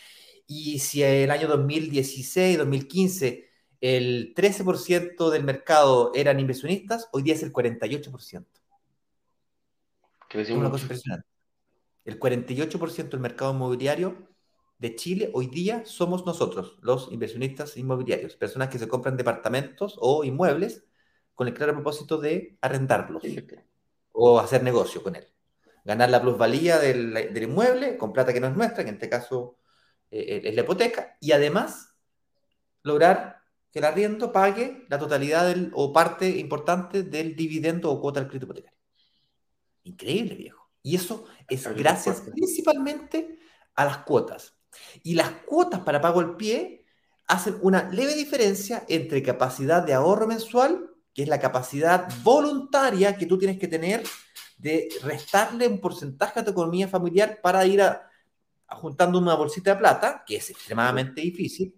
[0.47, 3.49] Y si el año 2016, 2015
[3.85, 8.47] el 13% del mercado eran inversionistas, hoy día es el 48%.
[10.31, 11.29] Es una cosa impresionante.
[12.07, 14.27] El 48% del mercado inmobiliario
[14.79, 20.25] de Chile hoy día somos nosotros, los inversionistas inmobiliarios, personas que se compran departamentos o
[20.25, 20.87] inmuebles
[21.35, 23.23] con el claro propósito de arrendarlos
[24.13, 25.29] o hacer negocio con él.
[25.85, 29.59] Ganar la plusvalía del, inmueble con plata que no es nuestra, que en este caso
[30.11, 31.95] eh, es la hipoteca, y además
[32.83, 33.44] lograr
[33.75, 38.29] que el arriendo pague la totalidad del, o parte importante del dividendo o cuota del
[38.29, 38.79] crédito hipotecario.
[39.83, 40.71] Increíble, viejo.
[40.81, 43.41] Y eso es gracias principalmente
[43.75, 44.55] a las cuotas.
[45.03, 46.87] Y las cuotas para pago al pie
[47.27, 53.27] hacen una leve diferencia entre capacidad de ahorro mensual, que es la capacidad voluntaria que
[53.27, 54.05] tú tienes que tener
[54.57, 58.09] de restarle un porcentaje a tu economía familiar para ir a
[58.69, 61.75] juntando una bolsita de plata, que es extremadamente difícil,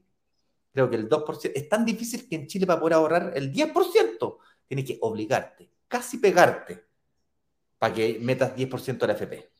[0.76, 4.36] creo que el 2%, es tan difícil que en Chile para poder ahorrar el 10%,
[4.68, 6.84] tienes que obligarte, casi pegarte,
[7.78, 9.50] para que metas 10% a la FP.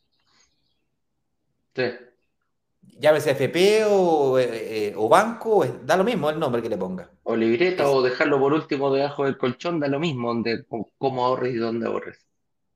[1.75, 1.85] Sí.
[3.01, 7.11] Llámese FP o, eh, o banco, da lo mismo el nombre que le ponga.
[7.23, 10.67] O libreta o dejarlo por último debajo del colchón, da lo mismo, donde,
[10.99, 12.26] cómo ahorres y dónde ahorres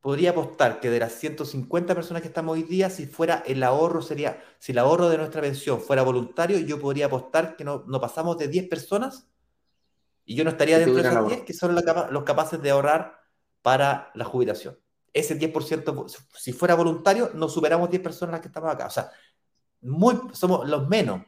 [0.00, 4.00] podría apostar que de las 150 personas que estamos hoy día, si fuera el ahorro,
[4.02, 8.38] sería, si el ahorro de nuestra pensión fuera voluntario, yo podría apostar que no, pasamos
[8.38, 9.28] de 10 personas
[10.24, 13.20] y yo no estaría dentro de esas 10 que son los capaces de ahorrar
[13.62, 14.78] para la jubilación.
[15.12, 16.06] Ese 10%,
[16.38, 18.86] si fuera voluntario, no superamos 10 personas las que estamos acá.
[18.86, 19.10] O sea,
[19.82, 21.22] muy, somos los menos.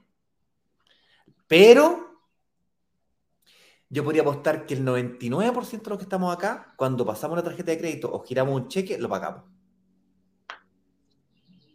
[1.46, 2.11] Pero
[3.92, 7.72] yo podría apostar que el 99% de los que estamos acá, cuando pasamos la tarjeta
[7.72, 9.42] de crédito o giramos un cheque, lo pagamos.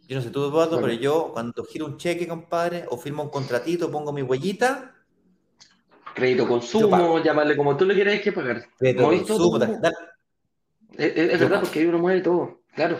[0.08, 3.28] Yo no sé tú, Eduardo, pero yo cuando giro un cheque, compadre, o firmo un
[3.28, 4.96] contratito, pongo mi huellita.
[6.12, 8.64] Crédito consumo, llamarle como tú le quieras que pagar.
[8.76, 9.64] Crédito consumo,
[10.96, 12.98] es, es, verdad, porque ahí uno mueve todo, claro.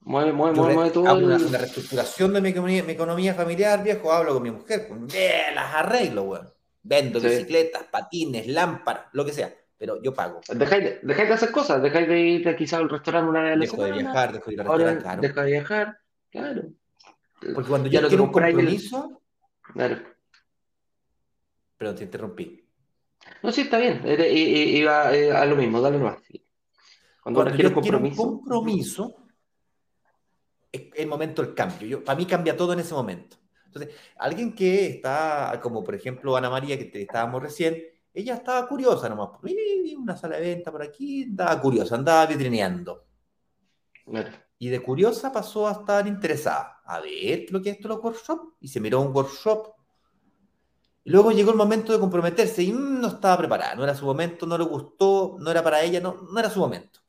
[0.00, 1.06] Mueve, mueve, mueve, mueve todo.
[1.06, 5.00] Hago una, reestructuración de mi economía, mi economía, familiar, viejo, hablo con mi mujer, pues,
[5.54, 6.57] las arreglo, weón.
[6.88, 10.40] Vendo bicicletas, patines, lámparas, lo que sea, pero yo pago.
[10.48, 13.60] Dejáis de, de hacer cosas, dejáis de ir quizás al restaurante una vez a la
[13.60, 15.20] Dejo de viajar, dejo de ir al restaurante, claro.
[15.20, 15.98] Dejo de viajar,
[16.30, 16.62] claro.
[17.54, 19.22] Porque cuando ya yo quiero un compromiso...
[19.74, 19.98] Claro.
[21.76, 22.64] Perdón, te interrumpí.
[23.42, 24.02] No, sí, está bien.
[24.04, 26.16] Iba eh, a lo mismo, dale más.
[27.22, 29.26] Cuando, cuando yo quiero un compromiso,
[30.72, 31.86] es el momento del cambio.
[31.86, 33.36] Yo, para mí cambia todo en ese momento.
[33.68, 39.08] Entonces, alguien que está, como por ejemplo Ana María, que estábamos recién, ella estaba curiosa
[39.08, 39.30] nomás.
[39.96, 43.04] Una sala de venta por aquí, andaba curiosa, andaba vitrineando.
[44.58, 46.80] Y de curiosa pasó a estar interesada.
[46.84, 48.54] A ver lo que es esto los workshops.
[48.60, 49.74] Y se miró un workshop.
[51.04, 53.74] Y luego llegó el momento de comprometerse y mm, no estaba preparada.
[53.74, 56.58] No era su momento, no le gustó, no era para ella, no, no era su
[56.58, 57.00] momento.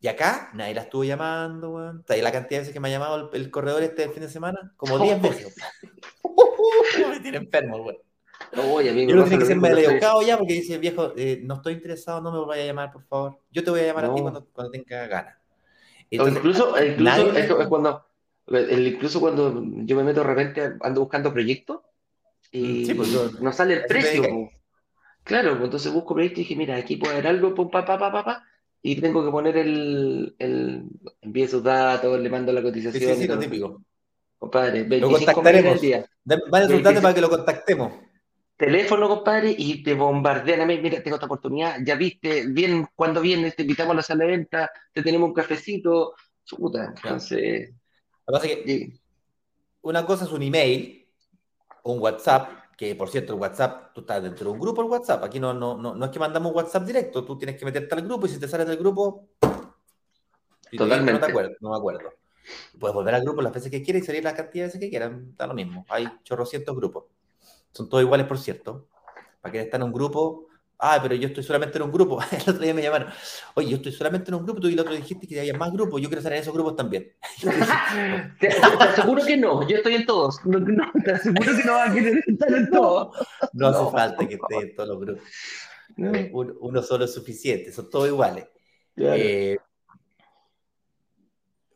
[0.00, 2.04] Y acá nadie la estuvo llamando, weón.
[2.06, 4.72] ¿Sabes la cantidad de veces que me ha llamado el, corredor este fin de semana?
[4.76, 5.56] Como 10 veces.
[7.08, 7.96] me tiene enfermo, weón.
[8.72, 11.54] Oye, amigo, Yo lo tiene que ser medio educado ya porque dice, viejo, eh, no
[11.54, 13.40] estoy interesado, no me vaya a llamar, por favor.
[13.50, 15.36] Yo te voy a llamar a ti cuando, cuando tenga ganas.
[16.08, 18.06] incluso, incluso es, cuando,
[18.48, 21.80] incluso cuando yo me meto de repente, ando buscando proyectos
[22.52, 24.22] y sí, pues, no sale el precio.
[25.24, 27.98] Claro, pues, entonces busco proyectos y dije, mira, aquí puede haber algo, pum, pa, pa,
[27.98, 28.47] pa, pa, pa
[28.82, 30.84] y tengo que poner el, el
[31.20, 33.16] envíe sus datos, le mando la cotización.
[33.16, 33.82] Sí, sí, lo típico.
[34.38, 35.80] Compadre, 25 lo contactaremos.
[35.80, 36.06] Día.
[36.30, 37.92] Va a para que lo contactemos.
[38.56, 40.78] Teléfono, compadre, y te bombardean a mí.
[40.80, 41.78] Mira, tengo esta oportunidad.
[41.84, 45.34] Ya viste, bien, cuando vienes, te invitamos a la sala de venta, te tenemos un
[45.34, 46.14] cafecito.
[46.56, 46.92] Puta.
[46.96, 47.70] Entonces.
[48.26, 48.92] Lo que pasa es que
[49.82, 50.98] una cosa es un email
[51.88, 55.24] un WhatsApp que por cierto, el WhatsApp, tú estás dentro de un grupo el WhatsApp.
[55.24, 58.02] Aquí no, no, no, no es que mandamos WhatsApp directo, tú tienes que meterte al
[58.02, 59.26] grupo y si te sales del grupo.
[60.70, 61.12] Totalmente.
[61.12, 62.12] No, te acuerdo, no me acuerdo.
[62.78, 64.90] Puedes volver al grupo las veces que quieras y salir la cantidad de veces que
[64.90, 65.84] quieras, da lo mismo.
[65.88, 67.06] Hay chorrocientos grupos.
[67.72, 68.86] Son todos iguales, por cierto.
[69.40, 70.46] Para quien está en un grupo,
[70.78, 72.20] ah, pero yo estoy solamente en un grupo.
[72.30, 73.08] El otro día me llamaron,
[73.54, 75.72] oye, yo estoy solamente en un grupo, tú y el otro dijiste que había más
[75.72, 77.12] grupos, yo quiero estar en esos grupos también.
[78.40, 80.44] te, aseguro que no, yo estoy en todos.
[80.44, 80.64] No,
[81.04, 83.16] te aseguro que no va a querer estar en todos.
[83.52, 85.24] No, hace falta que esté en todos los grupos.
[86.60, 88.46] Uno, solo es suficiente, son todos iguales.
[88.96, 89.58] Eh,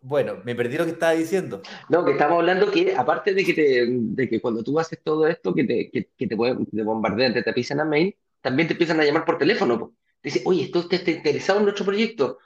[0.03, 1.63] bueno, me perdí lo que estaba diciendo.
[1.89, 5.29] No, que estamos hablando que, aparte de que, te, de que cuando tú haces todo
[5.29, 8.75] esto, que te, que, que te, pueden, te bombardean, te, pisan a mail, también te
[8.75, 9.95] empiezan a llamar por teléfono.
[10.23, 12.39] Dice, oye, ¿esto usted está interesado en nuestro proyecto?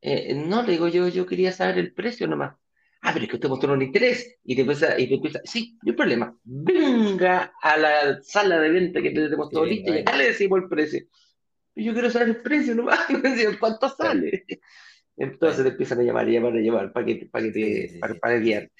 [0.00, 2.56] Eh, no, le digo, yo, yo quería saber el precio nomás.
[3.02, 4.38] Ah, pero es que usted mostró un interés.
[4.44, 6.36] Y te empieza, y te empieza, sí, no hay problema.
[6.44, 10.60] Venga a la sala de venta que te tenemos todo listo y acá le decimos
[10.62, 11.04] el precio.
[11.74, 13.00] Yo quiero saber el precio nomás.
[13.60, 14.44] ¿Cuánto sale?
[15.16, 18.14] Entonces te empiezan a llamar y llamar y llamar para que, para que te, para,
[18.14, 18.72] para guiarte.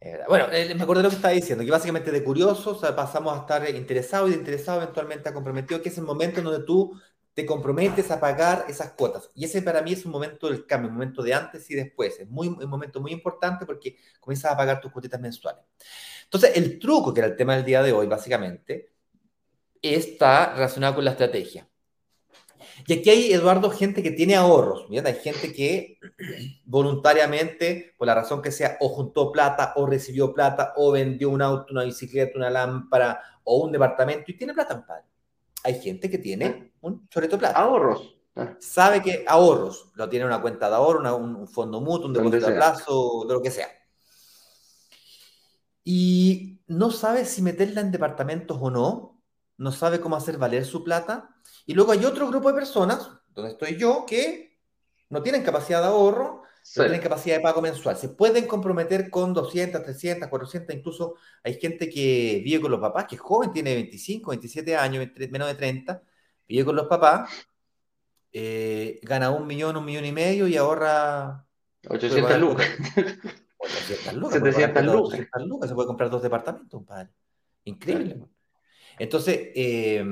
[0.00, 3.36] Eh, bueno, eh, me acuerdo de lo que estaba diciendo, que básicamente de curiosos pasamos
[3.36, 6.64] a estar interesados y de interesados eventualmente a comprometidos, que es el momento en donde
[6.64, 6.92] tú
[7.34, 9.30] te comprometes a pagar esas cuotas.
[9.34, 12.18] Y ese para mí es un momento del cambio, un momento de antes y después.
[12.20, 15.64] Es muy, un momento muy importante porque comienzas a pagar tus cuotitas mensuales.
[16.24, 18.92] Entonces, el truco, que era el tema del día de hoy, básicamente,
[19.82, 21.68] está relacionado con la estrategia.
[22.86, 24.86] Y aquí hay, Eduardo, gente que tiene ahorros.
[24.90, 25.98] Hay gente que
[26.64, 31.42] voluntariamente, por la razón que sea, o juntó plata, o recibió plata, o vendió un
[31.42, 35.04] auto, una bicicleta, una lámpara, o un departamento, y tiene plata, padre.
[35.64, 37.58] Hay gente que tiene un choreto de plata.
[37.58, 38.14] Ahorros.
[38.60, 42.54] Sabe que ahorros, lo tiene una cuenta de ahorro, un fondo mutuo, un depósito a
[42.54, 43.68] plazo, de lo que sea.
[45.82, 49.17] Y no sabe si meterla en departamentos o no,
[49.58, 51.28] no sabe cómo hacer valer su plata,
[51.66, 54.58] y luego hay otro grupo de personas, donde estoy yo, que
[55.10, 56.42] no tienen capacidad de ahorro,
[56.76, 57.96] no tienen capacidad de pago mensual.
[57.96, 63.06] Se pueden comprometer con 200, 300, 400, incluso hay gente que vive con los papás,
[63.06, 66.02] que es joven, tiene 25, 27 años, menos de 30,
[66.46, 67.30] vive con los papás,
[68.32, 71.44] eh, gana un millón, un millón y medio y ahorra...
[71.88, 72.66] 800 lucas.
[73.58, 74.32] 800 lucas.
[74.34, 75.26] 700 lucas.
[75.46, 75.68] lucas.
[75.68, 77.10] Se puede comprar dos departamentos, padre.
[77.64, 78.26] Increíble.
[78.98, 80.04] Entonces, eh,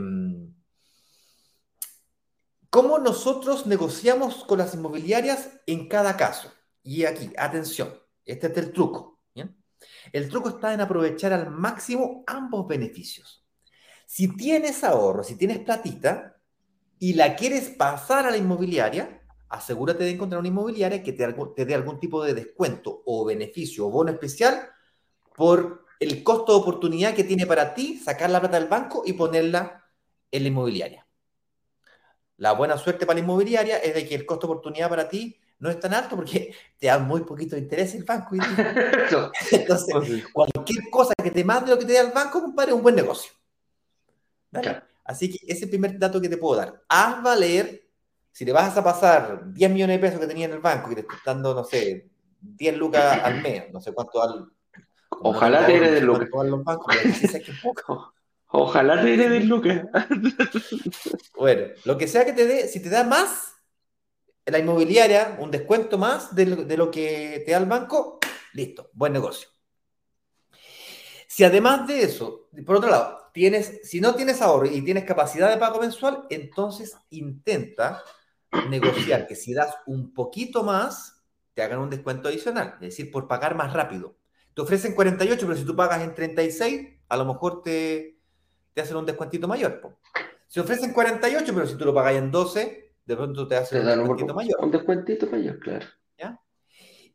[2.76, 6.52] ¿Cómo nosotros negociamos con las inmobiliarias en cada caso?
[6.82, 9.22] Y aquí, atención, este es el truco.
[10.12, 13.46] El truco está en aprovechar al máximo ambos beneficios.
[14.04, 16.36] Si tienes ahorro, si tienes platita
[16.98, 21.64] y la quieres pasar a la inmobiliaria, asegúrate de encontrar una inmobiliaria que te, te
[21.64, 24.68] dé algún tipo de descuento o beneficio o bono especial
[25.34, 29.12] por el costo de oportunidad que tiene para ti sacar la plata del banco y
[29.14, 29.84] ponerla
[30.30, 31.06] en la inmobiliaria.
[32.38, 35.38] La buena suerte para la inmobiliaria es de que el costo de oportunidad para ti
[35.58, 38.36] no es tan alto porque te da muy poquito interés el banco.
[38.36, 38.38] Y...
[39.52, 42.76] Entonces, pues cualquier cosa que te mande lo que te dé el banco, compadre, es
[42.76, 43.32] un buen negocio.
[45.04, 46.82] Así que ese es el primer dato que te puedo dar.
[46.88, 47.88] Haz valer,
[48.32, 50.96] si le vas a pasar 10 millones de pesos que tenía en el banco, que
[50.96, 52.08] te está dando, no sé,
[52.40, 54.50] 10 lucas al mes, no sé cuánto al...
[55.22, 56.28] Ojalá te de lucas.
[58.48, 59.82] Ojalá te dé Lucas.
[61.36, 63.54] bueno, lo que sea que te dé, si te da más,
[64.46, 68.18] la inmobiliaria, un descuento más de lo, que te da el banco,
[68.52, 69.48] listo, buen negocio.
[71.26, 75.50] Si además de eso, por otro lado, tienes, si no tienes ahorro y tienes capacidad
[75.50, 78.02] de pago mensual, entonces intenta
[78.70, 83.26] negociar que si das un poquito más, te hagan un descuento adicional, es decir, por
[83.26, 84.16] pagar más rápido.
[84.56, 88.16] Te ofrecen 48, pero si tú pagas en 36, a lo mejor te,
[88.72, 89.98] te hacen un descuentito mayor.
[90.46, 93.98] Si ofrecen 48, pero si tú lo pagas en 12, de pronto te hacen un
[93.98, 94.64] descuentito mayor.
[94.64, 95.84] Un descuentito mayor, claro.
[96.18, 96.40] ¿Ya?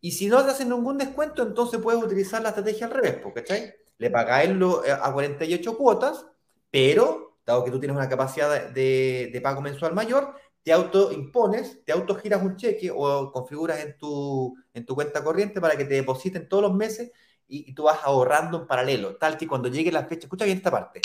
[0.02, 3.74] Y si no te hacen ningún descuento, entonces puedes utilizar la estrategia al revés, ¿cachai?
[3.98, 6.24] Le pagáis eh, a 48 cuotas,
[6.70, 12.44] pero, dado que tú tienes una capacidad de, pago mensual mayor, te autoimpones, te autogiras
[12.44, 16.62] un cheque o configuras en tu, en tu cuenta corriente para que te depositen todos
[16.62, 17.12] los meses
[17.52, 20.58] y, y, tú vas ahorrando en paralelo, tal que cuando llegue la fecha, escucha bien
[20.58, 21.02] esta parte,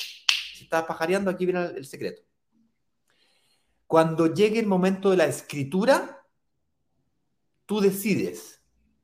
[0.57, 2.22] si estás pajareando, aquí viene el, secreto.
[3.86, 6.24] Cuando llegue el momento de la escritura,
[7.66, 8.62] tú decides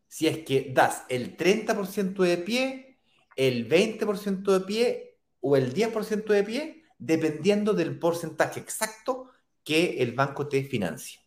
[0.08, 2.98] si es que das el 30% de pie,
[3.36, 9.30] el 20% de pie o el 10% de pie, dependiendo del porcentaje exacto
[9.64, 11.21] que el banco te financia.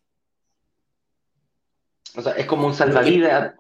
[2.18, 3.56] O sea, es como un salvavidas,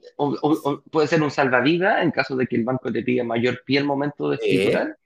[0.91, 3.85] puede ser un salvavidas en caso de que el banco te pida mayor pie al
[3.85, 4.97] momento de escriturar.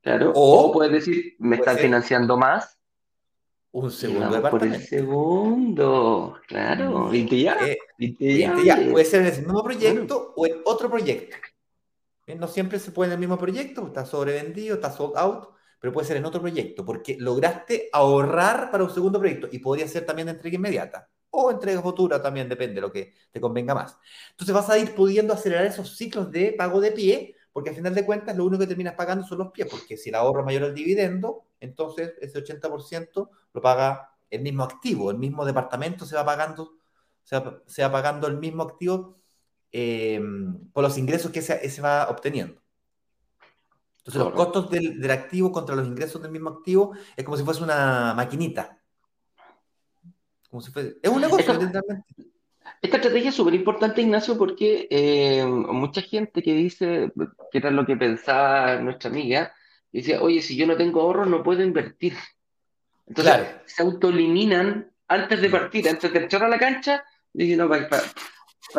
[0.00, 0.32] Claro.
[0.34, 2.78] O, puedes decir, me están financiando más.
[3.72, 4.50] Un segundo.
[4.50, 7.08] Por el segundo, claro.
[7.10, 7.58] Mm, ya.
[7.66, 11.36] Eh, puede ser en el mismo proyecto o en otro proyecto.
[12.26, 15.48] Eh, no siempre se puede en el mismo proyecto, está sobrevendido, está sold out,
[15.80, 19.88] pero puede ser en otro proyecto, porque lograste ahorrar para un segundo proyecto y podría
[19.88, 23.74] ser también de entrega inmediata o entrega futura, también depende de lo que te convenga
[23.74, 23.98] más.
[24.30, 27.94] Entonces vas a ir pudiendo acelerar esos ciclos de pago de pie, porque al final
[27.94, 30.46] de cuentas lo único que terminas pagando son los pies, porque si el ahorro es
[30.46, 36.16] mayor al dividendo, entonces ese 80% lo paga el mismo activo, el mismo departamento se
[36.16, 36.76] va pagando,
[37.22, 39.16] se va, pagando el mismo activo
[39.72, 40.20] eh,
[40.72, 42.60] por los ingresos que se, va obteniendo.
[43.98, 47.44] Entonces, los costos del, del, activo contra los ingresos del mismo activo es como si
[47.44, 48.83] fuese una maquinita
[51.02, 51.80] es un negocio, esta,
[52.80, 57.12] esta estrategia es súper importante, Ignacio, porque eh, mucha gente que dice,
[57.50, 59.54] que era lo que pensaba nuestra amiga,
[59.90, 62.14] decía, oye, si yo no tengo ahorros, no puedo invertir.
[63.06, 67.88] Entonces, se autoeliminan antes de partir, antes de echar a la cancha, dicen, no, ¿para,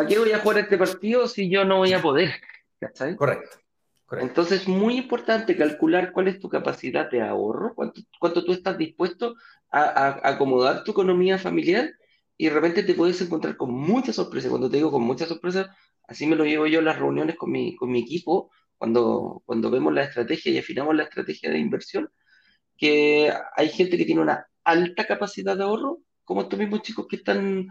[0.07, 2.33] qué voy a jugar este partido si yo no voy a poder?
[3.15, 3.57] Correcto.
[4.19, 8.77] Entonces es muy importante calcular cuál es tu capacidad de ahorro, cuánto, cuánto tú estás
[8.77, 9.35] dispuesto
[9.71, 11.91] a, acomodar tu economía familiar
[12.37, 14.49] y de repente te puedes encontrar con muchas sorpresas.
[14.49, 15.67] Cuando te digo con muchas sorpresas,
[16.07, 19.71] así me lo llevo yo en las reuniones con mi, con mi equipo, cuando, cuando
[19.71, 22.09] vemos la estrategia y afinamos la estrategia de inversión,
[22.77, 27.17] que hay gente que tiene una alta capacidad de ahorro, como estos mismos chicos que
[27.17, 27.67] están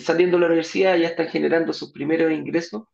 [0.00, 2.84] saliendo de la universidad, ya están generando sus primeros ingresos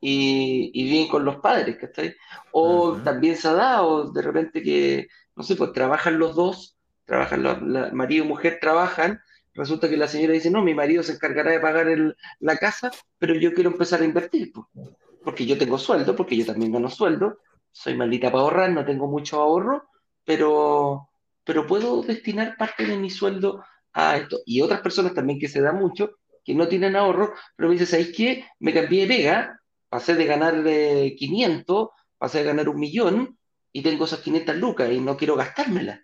[0.00, 2.14] y, y viven con los padres, ¿cachai?
[2.52, 6.76] O también se ha dado de repente que, no sé, pues trabajan los dos
[7.10, 9.20] trabajan, la, marido y mujer trabajan,
[9.52, 11.88] resulta que la señora dice, no, mi marido se encargará de pagar
[12.38, 14.52] la casa, pero yo quiero empezar a invertir,
[15.24, 17.38] porque yo tengo sueldo, porque yo también gano sueldo,
[17.72, 19.88] soy maldita para ahorrar, no tengo mucho ahorro,
[20.24, 21.08] pero,
[21.42, 24.38] pero puedo destinar parte de mi sueldo a esto.
[24.46, 26.12] Y otras personas también que se da mucho,
[26.44, 28.44] que no tienen ahorro, pero me dicen, ¿sabéis qué?
[28.60, 29.59] Me cambié de pega,
[29.90, 33.38] pasé de ganar 500, pasé de ganar un millón,
[33.72, 36.00] y tengo esas 500 lucas y no quiero gastármelas.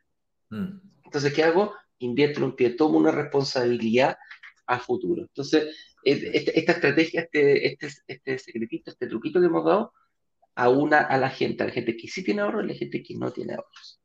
[0.51, 0.79] Mm.
[1.05, 1.75] Entonces, ¿qué hago?
[1.99, 4.19] Invierto en un pie, tomo una responsabilidad
[4.67, 5.23] a futuro.
[5.23, 9.93] Entonces, este, esta estrategia, este, este, este secretito, este truquito que hemos dado,
[10.55, 12.79] a una a la gente, a la gente que sí tiene ahorros y a la
[12.79, 14.01] gente que no tiene ahorros.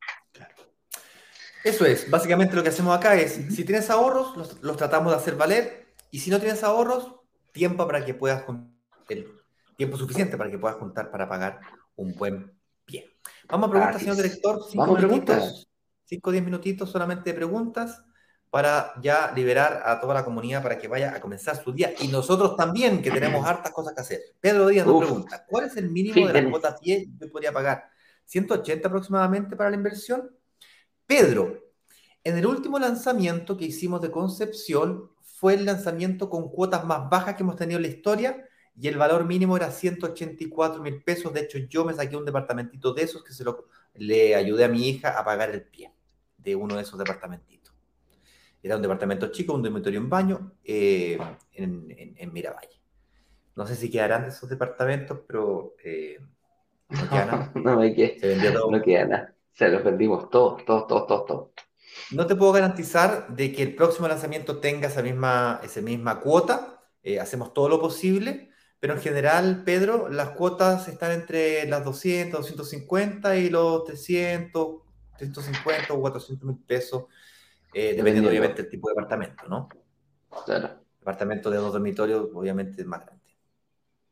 [1.64, 5.36] Eso es, básicamente lo que hacemos acá es, si tienes ahorros, los, tratamos de hacer
[5.36, 7.14] valer, y si no tienes ahorros,
[7.52, 8.44] tiempo para que puedas
[9.08, 9.41] el
[9.82, 11.58] tiempo suficiente para que puedas juntar para pagar
[11.96, 12.52] un buen
[12.84, 13.18] pie.
[13.48, 15.42] Vamos a preguntar, señor director, Vamos a preguntar.
[16.04, 18.00] 5 o 10 minutitos solamente de preguntas
[18.48, 21.94] para ya liberar a toda la comunidad para que vaya a comenzar su día.
[21.98, 24.20] Y nosotros también, que tenemos hartas cosas que hacer.
[24.38, 27.88] Pedro Díaz nos pregunta, ¿cuál es el mínimo de la cuota pie que podría pagar?
[28.32, 30.30] ¿180 aproximadamente para la inversión?
[31.06, 31.58] Pedro,
[32.22, 37.34] en el último lanzamiento que hicimos de Concepción fue el lanzamiento con cuotas más bajas
[37.34, 41.32] que hemos tenido en la historia y el valor mínimo era 184 mil pesos.
[41.32, 44.68] De hecho, yo me saqué un departamentito de esos que se lo le ayudé a
[44.68, 45.92] mi hija a pagar el pie
[46.38, 47.74] de uno de esos departamentitos.
[48.62, 51.18] Era un departamento chico, un dormitorio en baño eh,
[51.52, 52.80] en, en, Miravalle.
[53.56, 56.18] No sé si quedarán de esos departamentos, pero eh,
[56.88, 57.52] no queda nada.
[57.54, 58.70] no, hay que, se vendió todo.
[58.70, 59.34] No queda nada.
[59.52, 61.48] Se los vendimos todos, todos, todos, todos, todos.
[62.12, 66.82] No te puedo garantizar de que el próximo lanzamiento tenga esa misma, esa misma cuota.
[67.02, 68.51] Eh, hacemos todo lo posible,
[68.82, 74.78] pero en general, Pedro, las cuotas están entre las 200, 250 y los 300,
[75.18, 77.04] 350 o 400 mil pesos,
[77.72, 79.68] eh, dependiendo obviamente del tipo de departamento, ¿no?
[80.44, 80.80] Claro.
[80.98, 83.22] Departamento de dos dormitorios, obviamente, es más grande.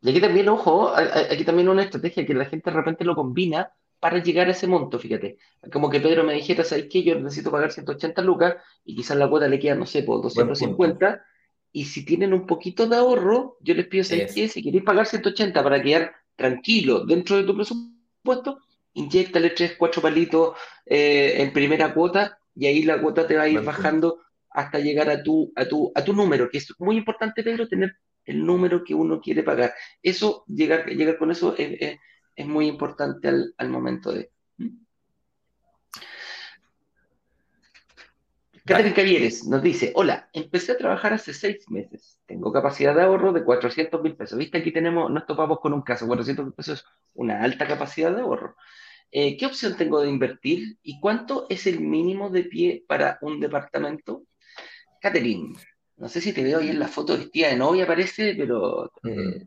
[0.02, 3.72] Y aquí también, ojo, aquí también una estrategia que la gente de repente lo combina
[3.98, 5.38] para llegar a ese monto, fíjate.
[5.72, 7.02] Como que Pedro me dijera, ¿sabes qué?
[7.02, 8.54] Yo necesito pagar 180 lucas
[8.84, 11.24] y quizás la cuota le queda, no sé, por 250
[11.72, 14.48] y si tienen un poquito de ahorro, yo les pido, ¿sabes qué?
[14.48, 18.58] Si queréis pagar 180 para quedar tranquilo dentro de tu presupuesto,
[18.94, 20.56] inyectale 3, 4 palitos
[20.86, 24.18] eh, en primera cuota y ahí la cuota te va a ir bajando
[24.50, 27.96] hasta llegar a tu, a, tu, a tu número, que es muy importante, Pedro, tener
[28.24, 29.72] el número que uno quiere pagar.
[30.02, 31.98] Eso, llegar, llegar con eso es,
[32.46, 34.30] muy importante al, al momento de...
[38.64, 43.32] Catherine Cavieres nos dice, hola, empecé a trabajar hace seis meses, tengo capacidad de ahorro
[43.32, 44.38] de 400 mil pesos.
[44.38, 48.14] Viste, aquí tenemos, nos topamos con un caso, 400 mil pesos es una alta capacidad
[48.14, 48.56] de ahorro.
[49.10, 53.40] Eh, ¿Qué opción tengo de invertir y cuánto es el mínimo de pie para un
[53.40, 54.24] departamento?
[55.00, 55.54] Catherine,
[55.96, 59.46] no sé si te veo ahí en la foto vestida de novia, parece, pero eh,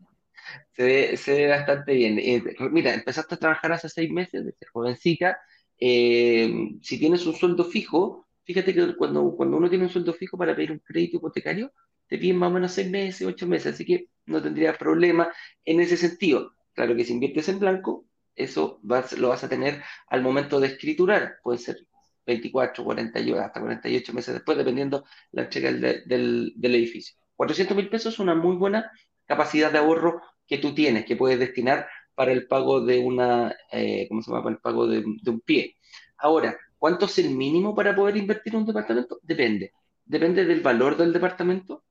[0.72, 2.20] se, ve, se, ve, bastante bien.
[2.20, 5.40] Eh, mira, empezaste a trabajar hace seis meses, desde jovencita,
[5.78, 10.56] si tienes un sueldo fijo, fíjate que cuando, cuando uno tiene un sueldo fijo para
[10.56, 11.72] pedir un crédito hipotecario,
[12.08, 15.32] te piden más o menos seis meses, ocho meses, así que no tendría problema
[15.66, 16.54] en ese sentido.
[16.74, 21.36] Claro que si inviertes en blanco, eso lo vas a tener al momento de escriturar,
[21.44, 21.78] puede ser
[22.26, 27.16] 24, 48, hasta 48 meses después, dependiendo la entrega del, del, edificio.
[27.36, 28.92] 400 mil pesos es una muy buena
[29.26, 34.08] capacidad de ahorro que tú tienes, que puedes destinar para el pago de una, eh,
[34.08, 34.44] ¿cómo se llama?
[34.44, 35.78] Para el pago de, un pie.
[36.18, 39.18] Ahora, ¿cuánto es el mínimo para poder invertir en un departamento?
[39.22, 39.72] Depende.
[40.04, 41.86] Depende del valor del departamento,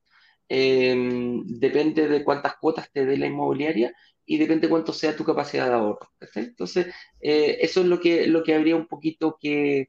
[0.47, 0.95] eh,
[1.47, 3.95] depende de cuántas cuotas te dé la inmobiliaria
[4.27, 6.11] y depende de cuánto sea tu capacidad de ahorro.
[6.35, 6.89] Entonces,
[7.21, 9.89] eh, eso es lo que, lo que habría un poquito que,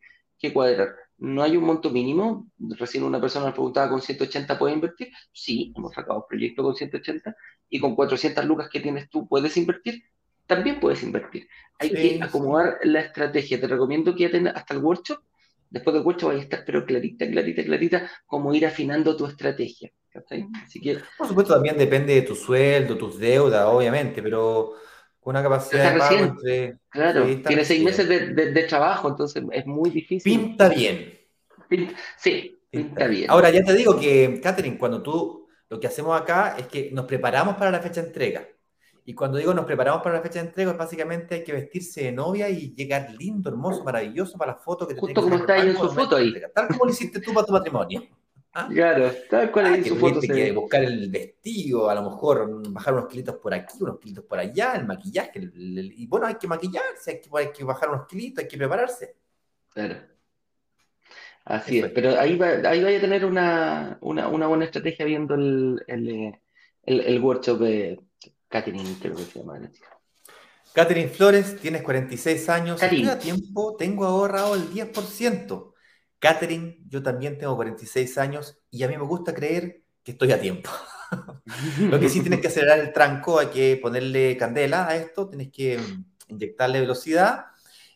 [0.54, 0.96] cuadrar.
[1.18, 2.50] No hay un monto mínimo.
[2.80, 5.10] Recién una persona me preguntaba, ¿con 180 puedes invertir?
[5.34, 7.36] Sí, hemos sacado proyectos con 180
[7.70, 10.02] y con 400 lucas que tienes tú puedes invertir.
[10.48, 11.48] También puedes invertir.
[11.80, 13.60] Hay que acomodar la estrategia.
[13.60, 15.20] Te recomiendo que ya hasta el workshop.
[15.70, 19.92] Después del workshop vaya a estar, pero clarita, clarita, clarita, como ir afinando tu estrategia.
[20.64, 24.74] Así que, Por supuesto, también depende de tu sueldo, tus deudas, obviamente, pero
[25.20, 26.78] con una capacidad de pago entre...
[26.90, 30.32] Claro, tiene seis meses de, trabajo, entonces es muy difícil.
[30.32, 31.20] Pinta bien.
[32.18, 33.32] sí, pinta, bien.
[33.32, 37.06] Ahora, ya te digo que, Catherine, cuando tú, lo que hacemos acá es que nos
[37.06, 38.48] preparamos para la fecha de entrega.
[39.06, 42.12] Y cuando digo nos preparamos para la fecha de entrega, básicamente hay que vestirse de
[42.12, 45.70] novia y llegar lindo, hermoso, maravilloso para la foto que te Justo como está ahí
[45.70, 46.34] en su foto ahí.
[46.54, 48.04] Tal como lo hiciste tú para tu matrimonio.
[48.56, 48.70] ¿Ah?
[48.72, 50.20] Claro, tal cual ah, su foto.
[50.22, 54.38] que buscar el vestido, a lo mejor bajar unos kilitos por aquí, unos kilitos por
[54.38, 55.50] allá, el maquillaje.
[55.56, 59.16] y bueno, hay que maquillarse, hay que, hay que bajar unos kilitos, hay que prepararse.
[59.70, 59.96] Claro.
[61.46, 65.34] Así es, pero ahí, va, ahí vaya a tener una, una, una buena estrategia viendo
[65.34, 66.40] el, el,
[66.86, 68.00] el, workshop de
[68.54, 69.60] Catherine, creo que se llama.
[70.74, 75.74] Catherine Flores, tienes 46 años, estoy a tiempo, tengo ahorrado el 10%.
[76.20, 80.40] Catherine, yo también tengo 46 años y a mí me gusta creer que estoy a
[80.40, 80.70] tiempo.
[81.80, 85.52] Lo que sí tienes que acelerar el tranco, hay que ponerle candela a esto, tienes
[85.52, 85.80] que
[86.28, 87.48] inyectarle velocidad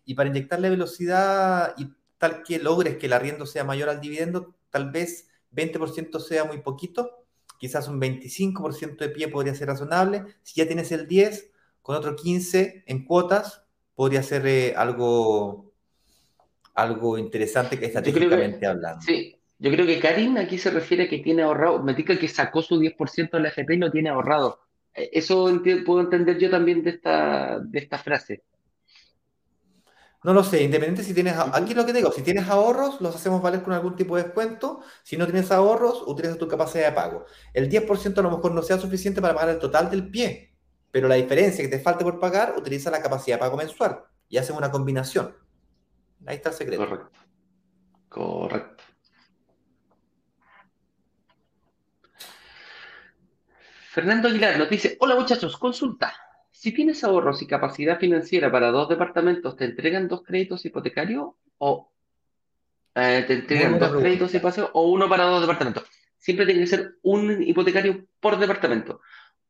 [0.06, 4.56] y para inyectarle velocidad y tal que logres que el arriendo sea mayor al dividendo,
[4.72, 7.17] tal vez 20% sea muy poquito,
[7.58, 10.24] quizás un 25% de pie podría ser razonable.
[10.44, 11.52] Si ya tienes el 10,
[11.82, 13.64] con otro 15 en cuotas,
[13.96, 15.68] podría ser eh, algo
[16.76, 19.02] algo interesante que estratégicamente hablando.
[19.02, 22.62] Sí, yo creo que Karim aquí se refiere a que tiene ahorrado, me que sacó
[22.62, 24.60] su 10% de la FP y lo tiene ahorrado.
[24.94, 25.52] Eh, eso
[25.86, 28.44] puedo entender yo también de esta, de esta frase.
[30.28, 33.42] No lo sé, independiente si tienes, aquí lo que digo, si tienes ahorros, los hacemos
[33.42, 34.82] valer con algún tipo de descuento.
[35.02, 37.26] Si no tienes ahorros, utiliza tu capacidad de pago.
[37.54, 40.54] El 10% a lo mejor no sea suficiente para pagar el total del pie,
[40.92, 44.36] pero la diferencia que te falte por pagar, utiliza la capacidad de pago mensual y
[44.36, 45.34] hacen una combinación.
[46.26, 46.86] Ahí está el secreto.
[46.86, 47.20] Correcto.
[48.10, 48.84] Correcto.
[53.92, 56.27] Fernando Aguilar nos dice, hola muchachos, consulta.
[56.60, 61.92] Si tienes ahorros y capacidad financiera para dos departamentos, ¿te entregan dos créditos hipotecarios o
[62.96, 65.84] eh, te entregan dos créditos hipotecarios o uno para dos departamentos?
[66.18, 69.02] Siempre tiene que ser un hipotecario por departamento.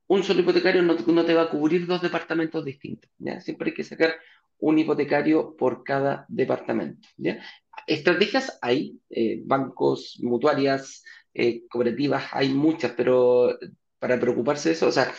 [0.08, 3.10] Un solo hipotecario no, no te va a cubrir dos departamentos distintos.
[3.20, 3.40] ¿ya?
[3.40, 4.16] Siempre hay que sacar
[4.60, 7.08] un hipotecario por cada departamento.
[7.88, 13.58] Estrategias hay, eh, bancos, mutuarias, eh, cooperativas, hay muchas, pero
[13.98, 15.10] para preocuparse de eso, o sea,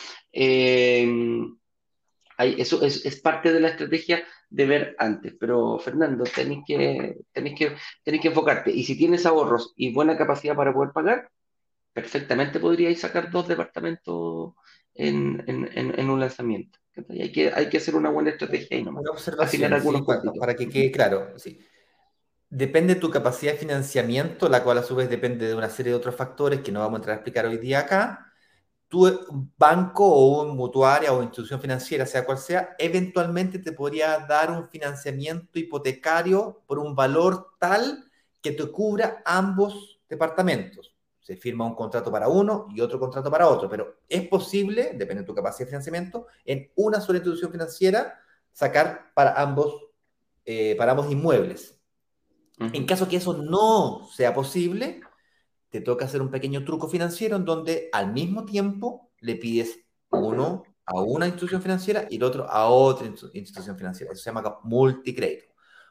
[2.39, 5.35] eso es, parte de la estrategia de ver antes.
[5.39, 8.71] Pero, Fernando, tenéis que, tenéis que, tenéis que enfocarte.
[8.71, 11.31] Y si tienes ahorros y buena capacidad para poder pagar,
[11.93, 14.55] perfectamente podríais sacar dos departamentos
[14.95, 16.79] en un lanzamiento.
[17.09, 18.93] Hay que, hay que hacer una buena estrategia y no
[19.73, 20.03] algunos
[20.39, 21.39] para, que quede claro.
[21.39, 21.61] Sí.
[22.51, 25.93] Depende de tu capacidad de financiamiento, la cual a su vez depende de una serie
[25.93, 28.28] de otros factores que no vamos a entrar a explicar hoy día acá.
[28.89, 34.51] Tu banco o un mutuaria o institución financiera, sea cual sea, eventualmente te podría dar
[34.51, 38.11] un financiamiento hipotecario por un valor tal
[38.41, 43.47] que te cubra ambos departamentos se firma un contrato para uno y otro contrato para
[43.47, 48.19] otro, pero es posible, depende de tu capacidad de financiamiento, en una sola institución financiera
[48.51, 49.75] sacar para ambos,
[50.47, 51.79] eh, para ambos inmuebles.
[52.59, 55.03] En caso que eso no sea posible,
[55.71, 59.79] te toca hacer un pequeño truco financiero en donde al mismo tiempo le pides
[60.11, 64.13] uno a una institución financiera y el otro a otra institución financiera.
[64.13, 65.47] Eso se llama multicrédito.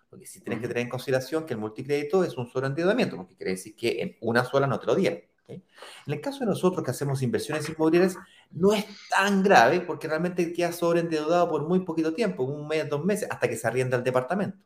[0.10, 3.36] Porque si tienes que tener en consideración que el multicrédito es un solo endeudamiento, porque
[3.36, 5.20] quiere decir que en una sola no te lo dieron.
[5.48, 5.64] En
[6.08, 8.18] el caso de nosotros que hacemos inversiones inmobiliarias,
[8.52, 13.04] no es tan grave porque realmente queda sobreendeudado por muy poquito tiempo, un mes, dos
[13.06, 14.58] meses, hasta que se arrienda el departamento.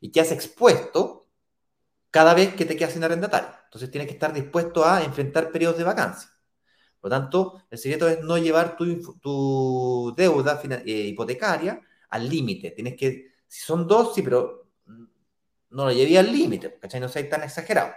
[0.00, 1.17] y que has expuesto
[2.18, 3.48] cada vez que te quedas sin arrendatario.
[3.66, 6.28] Entonces tienes que estar dispuesto a enfrentar periodos de vacancia.
[7.00, 12.72] Por lo tanto, el secreto es no llevar tu, deuda eh, hipotecaria al límite.
[12.72, 14.66] Tienes que, si son dos, sí, pero
[15.70, 16.98] no lo llevé al límite, ¿cachai?
[16.98, 17.92] No seas tan exagerado.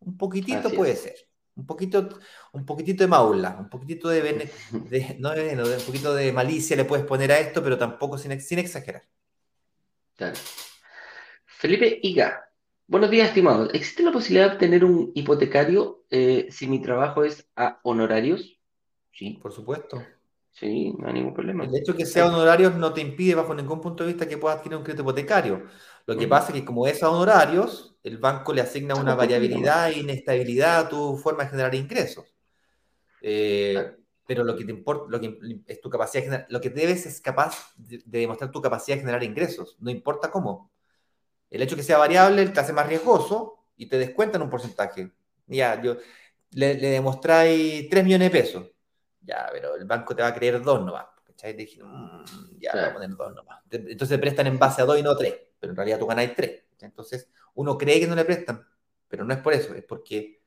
[0.00, 1.14] Un poquitito puede ser.
[1.54, 2.08] Un poquito,
[2.54, 4.50] un poquitito de maula, un poquitito de,
[5.20, 9.04] no, un poquito de malicia le puedes poner a esto, pero tampoco sin, sin exagerar.
[10.16, 10.36] Claro.
[11.46, 12.44] Felipe Iga,
[12.86, 13.70] buenos días, estimado.
[13.72, 18.58] ¿Existe la posibilidad de obtener un hipotecario eh, si mi trabajo es a honorarios?
[19.12, 19.38] Sí.
[19.42, 20.02] Por supuesto.
[20.52, 21.64] Sí, no hay ningún problema.
[21.64, 24.38] El hecho de que sea honorarios no te impide, bajo ningún punto de vista, que
[24.38, 25.64] puedas adquirir un crédito hipotecario.
[26.06, 29.90] Lo que pasa es que, como es a honorarios, el banco le asigna una variabilidad
[29.90, 32.34] e inestabilidad a tu forma de generar ingresos.
[33.20, 37.20] Eh, pero lo que te importa, lo que es tu capacidad lo que debes es
[37.20, 40.70] capaz de, demostrar tu capacidad de generar ingresos, no importa cómo.
[41.54, 45.12] El hecho de que sea variable te hace más riesgoso y te descuentan un porcentaje.
[45.46, 45.96] Ya, yo
[46.50, 48.74] le, le demostráis 3 millones de pesos
[49.24, 51.06] ya, pero el banco te va a creer dos nomás.
[51.24, 51.56] ¿cachai?
[51.56, 53.62] Te mm, ya, a poner dos nomás.
[53.70, 56.34] Entonces prestan en base a dos y no a tres, pero en realidad tú ganáis
[56.34, 56.64] tres.
[56.80, 58.66] Entonces uno cree que no le prestan,
[59.08, 60.42] pero no es por eso, es porque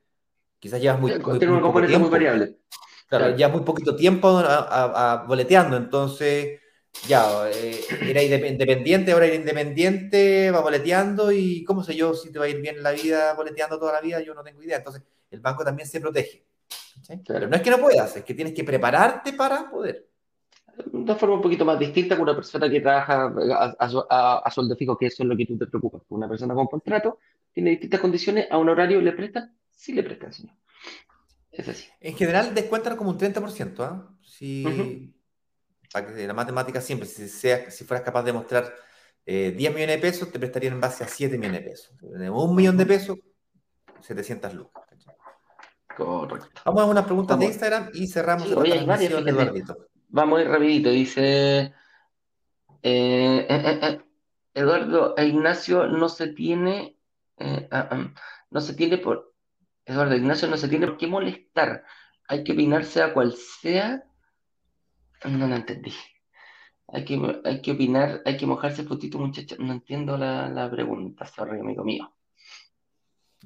[0.58, 2.58] quizás llevas muy, muy, muy, muy variable.
[3.08, 6.60] Claro, ya muy poquito tiempo a, boleteando, entonces
[7.06, 12.38] ya, eh, era independiente, ahora era independiente, va boleteando y cómo sé yo si te
[12.38, 14.78] va a ir bien la vida boleteando toda la vida, yo no tengo idea.
[14.78, 16.44] Entonces, el banco también se protege.
[17.26, 20.08] Pero no es que no puedas, es que tienes que prepararte para poder.
[20.76, 23.32] De una forma un poquito más distinta que una persona que trabaja
[23.78, 26.02] a, sueldo fijo, que eso es lo que tú te preocupas.
[26.10, 27.18] Una persona con contrato
[27.52, 30.54] tiene distintas condiciones, a un horario le prestan, sí le prestan, señor.
[31.50, 31.88] Es así.
[32.00, 34.08] En general descuentan como un 30%, ¿ah?
[34.22, 35.12] Si,
[35.92, 38.74] para que la matemática siempre, si, sea, si fueras capaz de mostrar
[39.24, 41.92] 10 eh, millones de pesos, te prestarían en base a 7 millones de pesos.
[42.02, 43.18] Un millón de pesos,
[44.00, 44.88] 700 lucas.
[45.98, 46.48] Correcto.
[46.64, 49.12] Vamos a unas preguntas de Instagram y cerramos sí, hay varias,
[50.10, 50.90] Vamos a ir rapidito.
[50.90, 51.74] Dice
[52.82, 54.00] eh, eh, eh,
[54.54, 56.96] Eduardo e Ignacio no se tiene
[57.40, 58.14] ah, ah,
[58.50, 59.34] no se tiene por
[59.84, 61.84] Eduardo e Ignacio no se tiene por qué molestar.
[62.28, 64.04] Hay que opinar sea cual sea.
[65.24, 65.92] No, no entendí.
[66.88, 69.58] Hay que, hay que opinar, hay que mojarse potito, muchachos.
[69.58, 72.14] No entiendo la, la pregunta, sorry, amigo mío.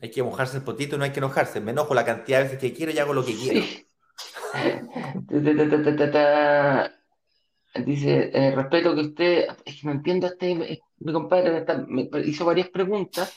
[0.00, 1.60] Hay que mojarse el potito, no hay que enojarse.
[1.60, 3.66] Me enojo la cantidad de veces que quiero y hago lo que quiero.
[7.74, 12.68] Dice, eh, respeto que usted, es que no entiendo, este, mi compadre me, hizo varias
[12.68, 13.34] preguntas,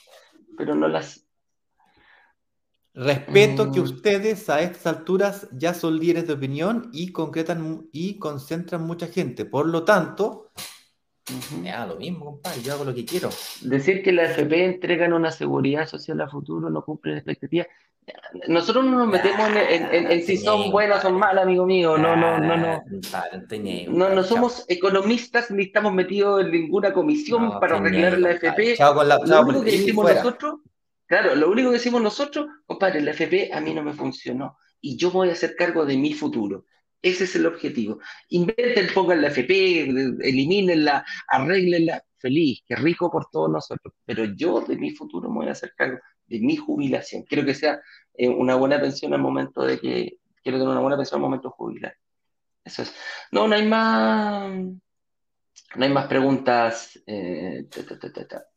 [0.57, 1.24] pero no las...
[2.95, 3.83] Respeto que mm.
[3.83, 9.43] ustedes a estas alturas ya son líderes de opinión y concretan y concentran mucha gente.
[9.43, 10.51] Por lo tanto,
[11.63, 13.29] ya, lo mismo, compadre, yo hago lo que quiero.
[13.61, 17.65] Decir que la FP entregan una seguridad social a futuro no cumple la expectativa.
[18.47, 21.97] Nosotros no nos metemos en, si son buenas o malas, amigo mío.
[21.97, 22.83] No, no, no, no.
[23.89, 28.77] No, no somos economistas ni estamos metidos en ninguna comisión para arreglar la FP.
[29.25, 30.59] lo único que decimos nosotros,
[31.07, 34.97] claro, lo único que decimos nosotros, compadre, la FP a mí no me funcionó y
[34.97, 36.65] yo voy a hacer cargo de mi futuro.
[37.01, 37.99] Ese es el objetivo.
[38.29, 39.89] Inventen, pongan la FP,
[40.21, 42.03] elimínenla, arreglenla.
[42.17, 43.93] Feliz, qué rico por todos nosotros.
[44.05, 47.23] Pero yo de mi futuro me voy a hacer cargo de mi jubilación.
[47.23, 47.79] Quiero que sea
[48.15, 50.17] eh, una buena pensión al momento de que.
[50.41, 51.95] Quiero tener una buena pensión al momento de jubilar.
[52.63, 52.95] Eso es.
[53.31, 54.51] No, no hay más.
[55.75, 56.99] No hay más preguntas.
[57.05, 57.67] Eh,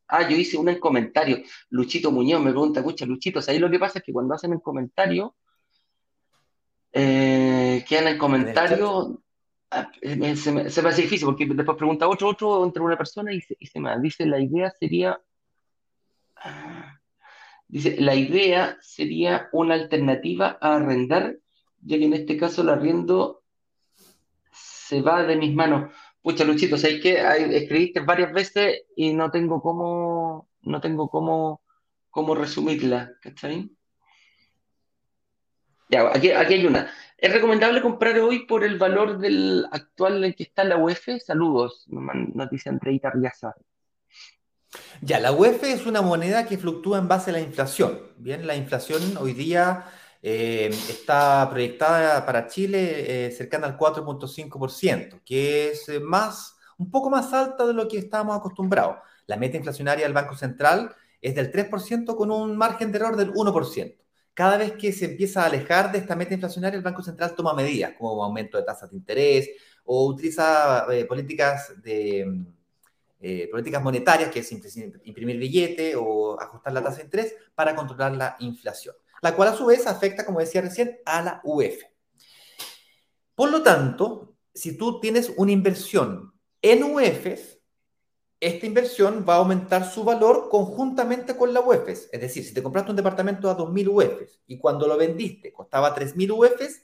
[0.08, 1.38] ah, yo hice una en comentario.
[1.70, 4.60] Luchito Muñoz me pregunta, escucha, Luchito, ahí lo que pasa es que cuando hacen el
[4.60, 5.34] comentario,
[6.92, 9.22] eh, quedan en comentario.
[9.70, 13.42] Ah, eh, se, me, hace difícil porque después pregunta otro, otro entre una persona y
[13.42, 15.20] se, me dice la idea sería
[16.36, 16.98] ah,
[17.66, 21.36] dice la idea sería una alternativa a arrendar
[21.82, 23.42] ya que en este caso el arriendo
[24.50, 25.92] se va de mis manos
[26.28, 27.22] pucha Luchito sé que
[27.56, 31.62] escribiste varias veces y no tengo cómo no tengo cómo
[32.10, 33.70] cómo resumirla ¿cachai?
[35.88, 36.90] Ya, aquí, aquí hay una.
[37.16, 41.08] ¿Es recomendable comprar hoy por el valor del actual en que está la UEF?
[41.24, 43.54] Saludos, noticia Andreita Riaza.
[45.00, 48.02] Ya, la UEF es una moneda que fluctúa en base a la inflación.
[48.18, 49.86] Bien, la inflación hoy día
[50.22, 57.08] eh, está proyectada para Chile eh, cercana al 4.5%, que es eh, más, un poco
[57.08, 58.96] más alta de lo que estábamos acostumbrados.
[59.26, 63.32] La meta inflacionaria del Banco Central es del 3% con un margen de error del
[63.32, 63.96] 1%
[64.34, 67.54] cada vez que se empieza a alejar de esta meta inflacionaria, el Banco Central toma
[67.54, 69.50] medidas como aumento de tasas de interés
[69.82, 71.72] o utiliza políticas
[73.82, 78.94] monetarias, que es imprimir billete o ajustar la tasa de interés para controlar la inflación,
[79.22, 81.82] la cual a su vez afecta, como decía recién, a la UF.
[83.34, 87.58] Por lo tanto, si tú tienes una inversión en UEFs,
[88.40, 92.08] esta inversión va a aumentar su valor conjuntamente con la UEFs.
[92.12, 95.94] Es decir, si te compraste un departamento a 2.000 UEFs y cuando lo vendiste costaba
[95.94, 96.82] 3.000 UEFs,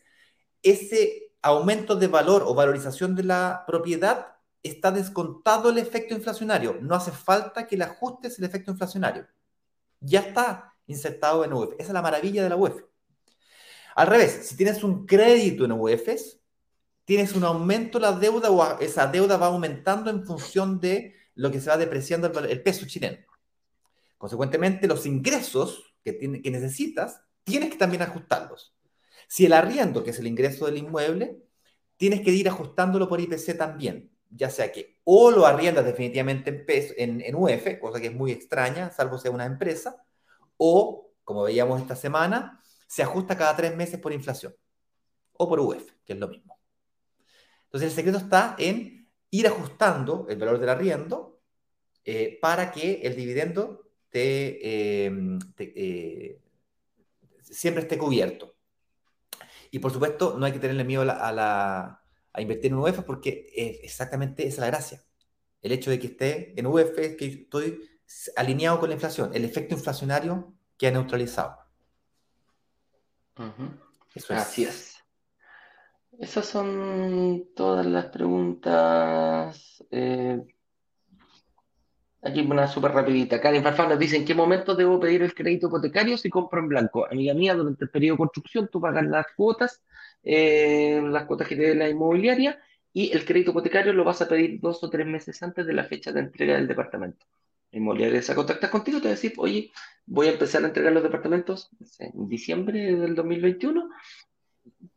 [0.62, 6.78] ese aumento de valor o valorización de la propiedad está descontado el efecto inflacionario.
[6.80, 9.26] No hace falta que le ajustes el efecto inflacionario.
[10.00, 11.72] Ya está insertado en UEF.
[11.78, 12.82] Esa es la maravilla de la UEF.
[13.94, 16.40] Al revés, si tienes un crédito en UEFs,
[17.04, 21.50] tienes un aumento de la deuda o esa deuda va aumentando en función de lo
[21.50, 23.18] que se va depreciando el, peso chileno.
[24.18, 28.74] Consecuentemente, los ingresos que, que necesitas, tienes que también ajustarlos.
[29.28, 31.42] Si el arriendo, que es el ingreso del inmueble,
[31.96, 36.66] tienes que ir ajustándolo por IPC también ya sea que o lo arriendas definitivamente en,
[36.66, 40.03] peso, en, en UF, cosa que es muy extraña, salvo sea una empresa,
[40.56, 44.54] o, como veíamos esta semana, se ajusta cada tres meses por inflación,
[45.32, 46.58] o por UF, que es lo mismo.
[47.64, 51.40] Entonces el secreto está en ir ajustando el valor del arriendo
[52.04, 56.40] eh, para que el dividendo te, em, eh,
[57.42, 58.54] siempre esté cubierto.
[59.70, 63.46] Y por supuesto, no hay que tenerle miedo a la a invertir en UEF porque
[63.82, 65.04] exactamente esa es la gracia.
[65.62, 67.80] El hecho de que esté en UEF es que estoy
[68.36, 71.58] alineado con la inflación, el efecto inflacionario que ha neutralizado.
[74.14, 74.40] Eso es.
[74.40, 75.04] Así es.
[76.18, 79.84] Esas son todas las preguntas.
[79.90, 80.40] Eh,
[82.22, 83.40] aquí una súper rapidita.
[83.40, 86.68] Karen Farfán nos dice, ¿en qué momento debo pedir el crédito hipotecario si compro en
[86.68, 87.06] blanco?
[87.10, 89.82] Amiga mía, durante el periodo de construcción tú pagas las cuotas
[90.24, 92.58] eh, las cuotas que te dé la inmobiliaria
[92.92, 95.84] y el crédito hipotecario lo vas a pedir dos o tres meses antes de la
[95.84, 97.26] fecha de entrega del departamento.
[97.74, 99.72] Inmobiliaria se contacta contigo, te va a decir, oye,
[100.06, 103.90] voy a empezar a entregar los departamentos en diciembre del 2021.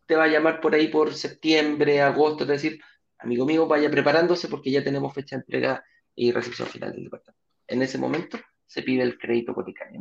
[0.05, 2.79] Te va a llamar por ahí por septiembre, agosto, te va a decir,
[3.19, 5.83] amigo mío, vaya preparándose porque ya tenemos fecha de entrega
[6.15, 7.43] y recepción final del departamento.
[7.67, 9.99] En ese momento se pide el crédito hipotecario.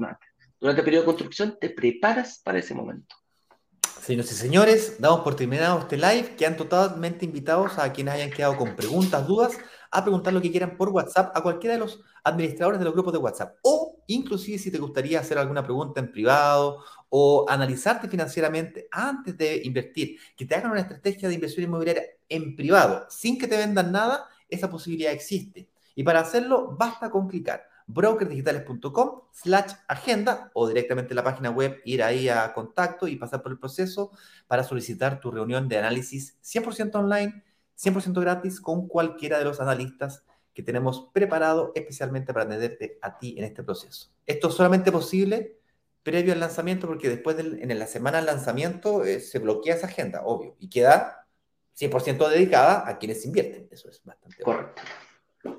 [0.61, 3.17] Durante el periodo de construcción te preparas para ese momento.
[4.01, 6.37] Señoras y señores, damos por terminado este live.
[6.37, 9.59] Quedan totalmente invitados a quienes hayan quedado con preguntas, dudas,
[9.97, 13.15] a preguntar lo que quieran por WhatsApp a cualquiera de los administradores de los grupos
[13.15, 13.57] de WhatsApp.
[13.63, 19.63] O inclusive si te gustaría hacer alguna pregunta en privado o analizarte financieramente antes de
[19.65, 23.91] invertir, que te hagan una estrategia de inversión inmobiliaria en privado sin que te vendan
[23.91, 25.71] nada, esa posibilidad existe.
[25.95, 31.81] Y para hacerlo basta con clicar brokerdigitales.com slash agenda o directamente en la página web
[31.85, 34.11] ir ahí a contacto y pasar por el proceso
[34.47, 37.45] para solicitar tu reunión de análisis 100% online,
[37.79, 40.25] 100% gratis con cualquiera de los analistas
[40.55, 44.11] que tenemos preparado especialmente para atenderte a ti en este proceso.
[44.25, 45.59] Esto es solamente posible
[46.03, 50.23] previo al lanzamiento porque después en la semana del lanzamiento eh, se bloquea esa agenda,
[50.25, 51.27] obvio, y queda
[51.79, 53.69] 100% dedicada a quienes invierten.
[53.71, 54.83] Eso es bastante correcto.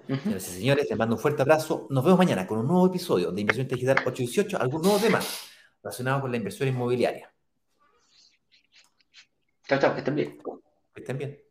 [0.08, 1.88] Señoras y señores, les mando un fuerte abrazo.
[1.90, 5.20] Nos vemos mañana con un nuevo episodio de Inversión Digital 818, algún nuevo tema
[5.84, 7.32] relacionado con la inversión inmobiliaria.
[9.68, 10.38] Chao, chao, que estén bien.
[10.94, 11.47] Que estén bien.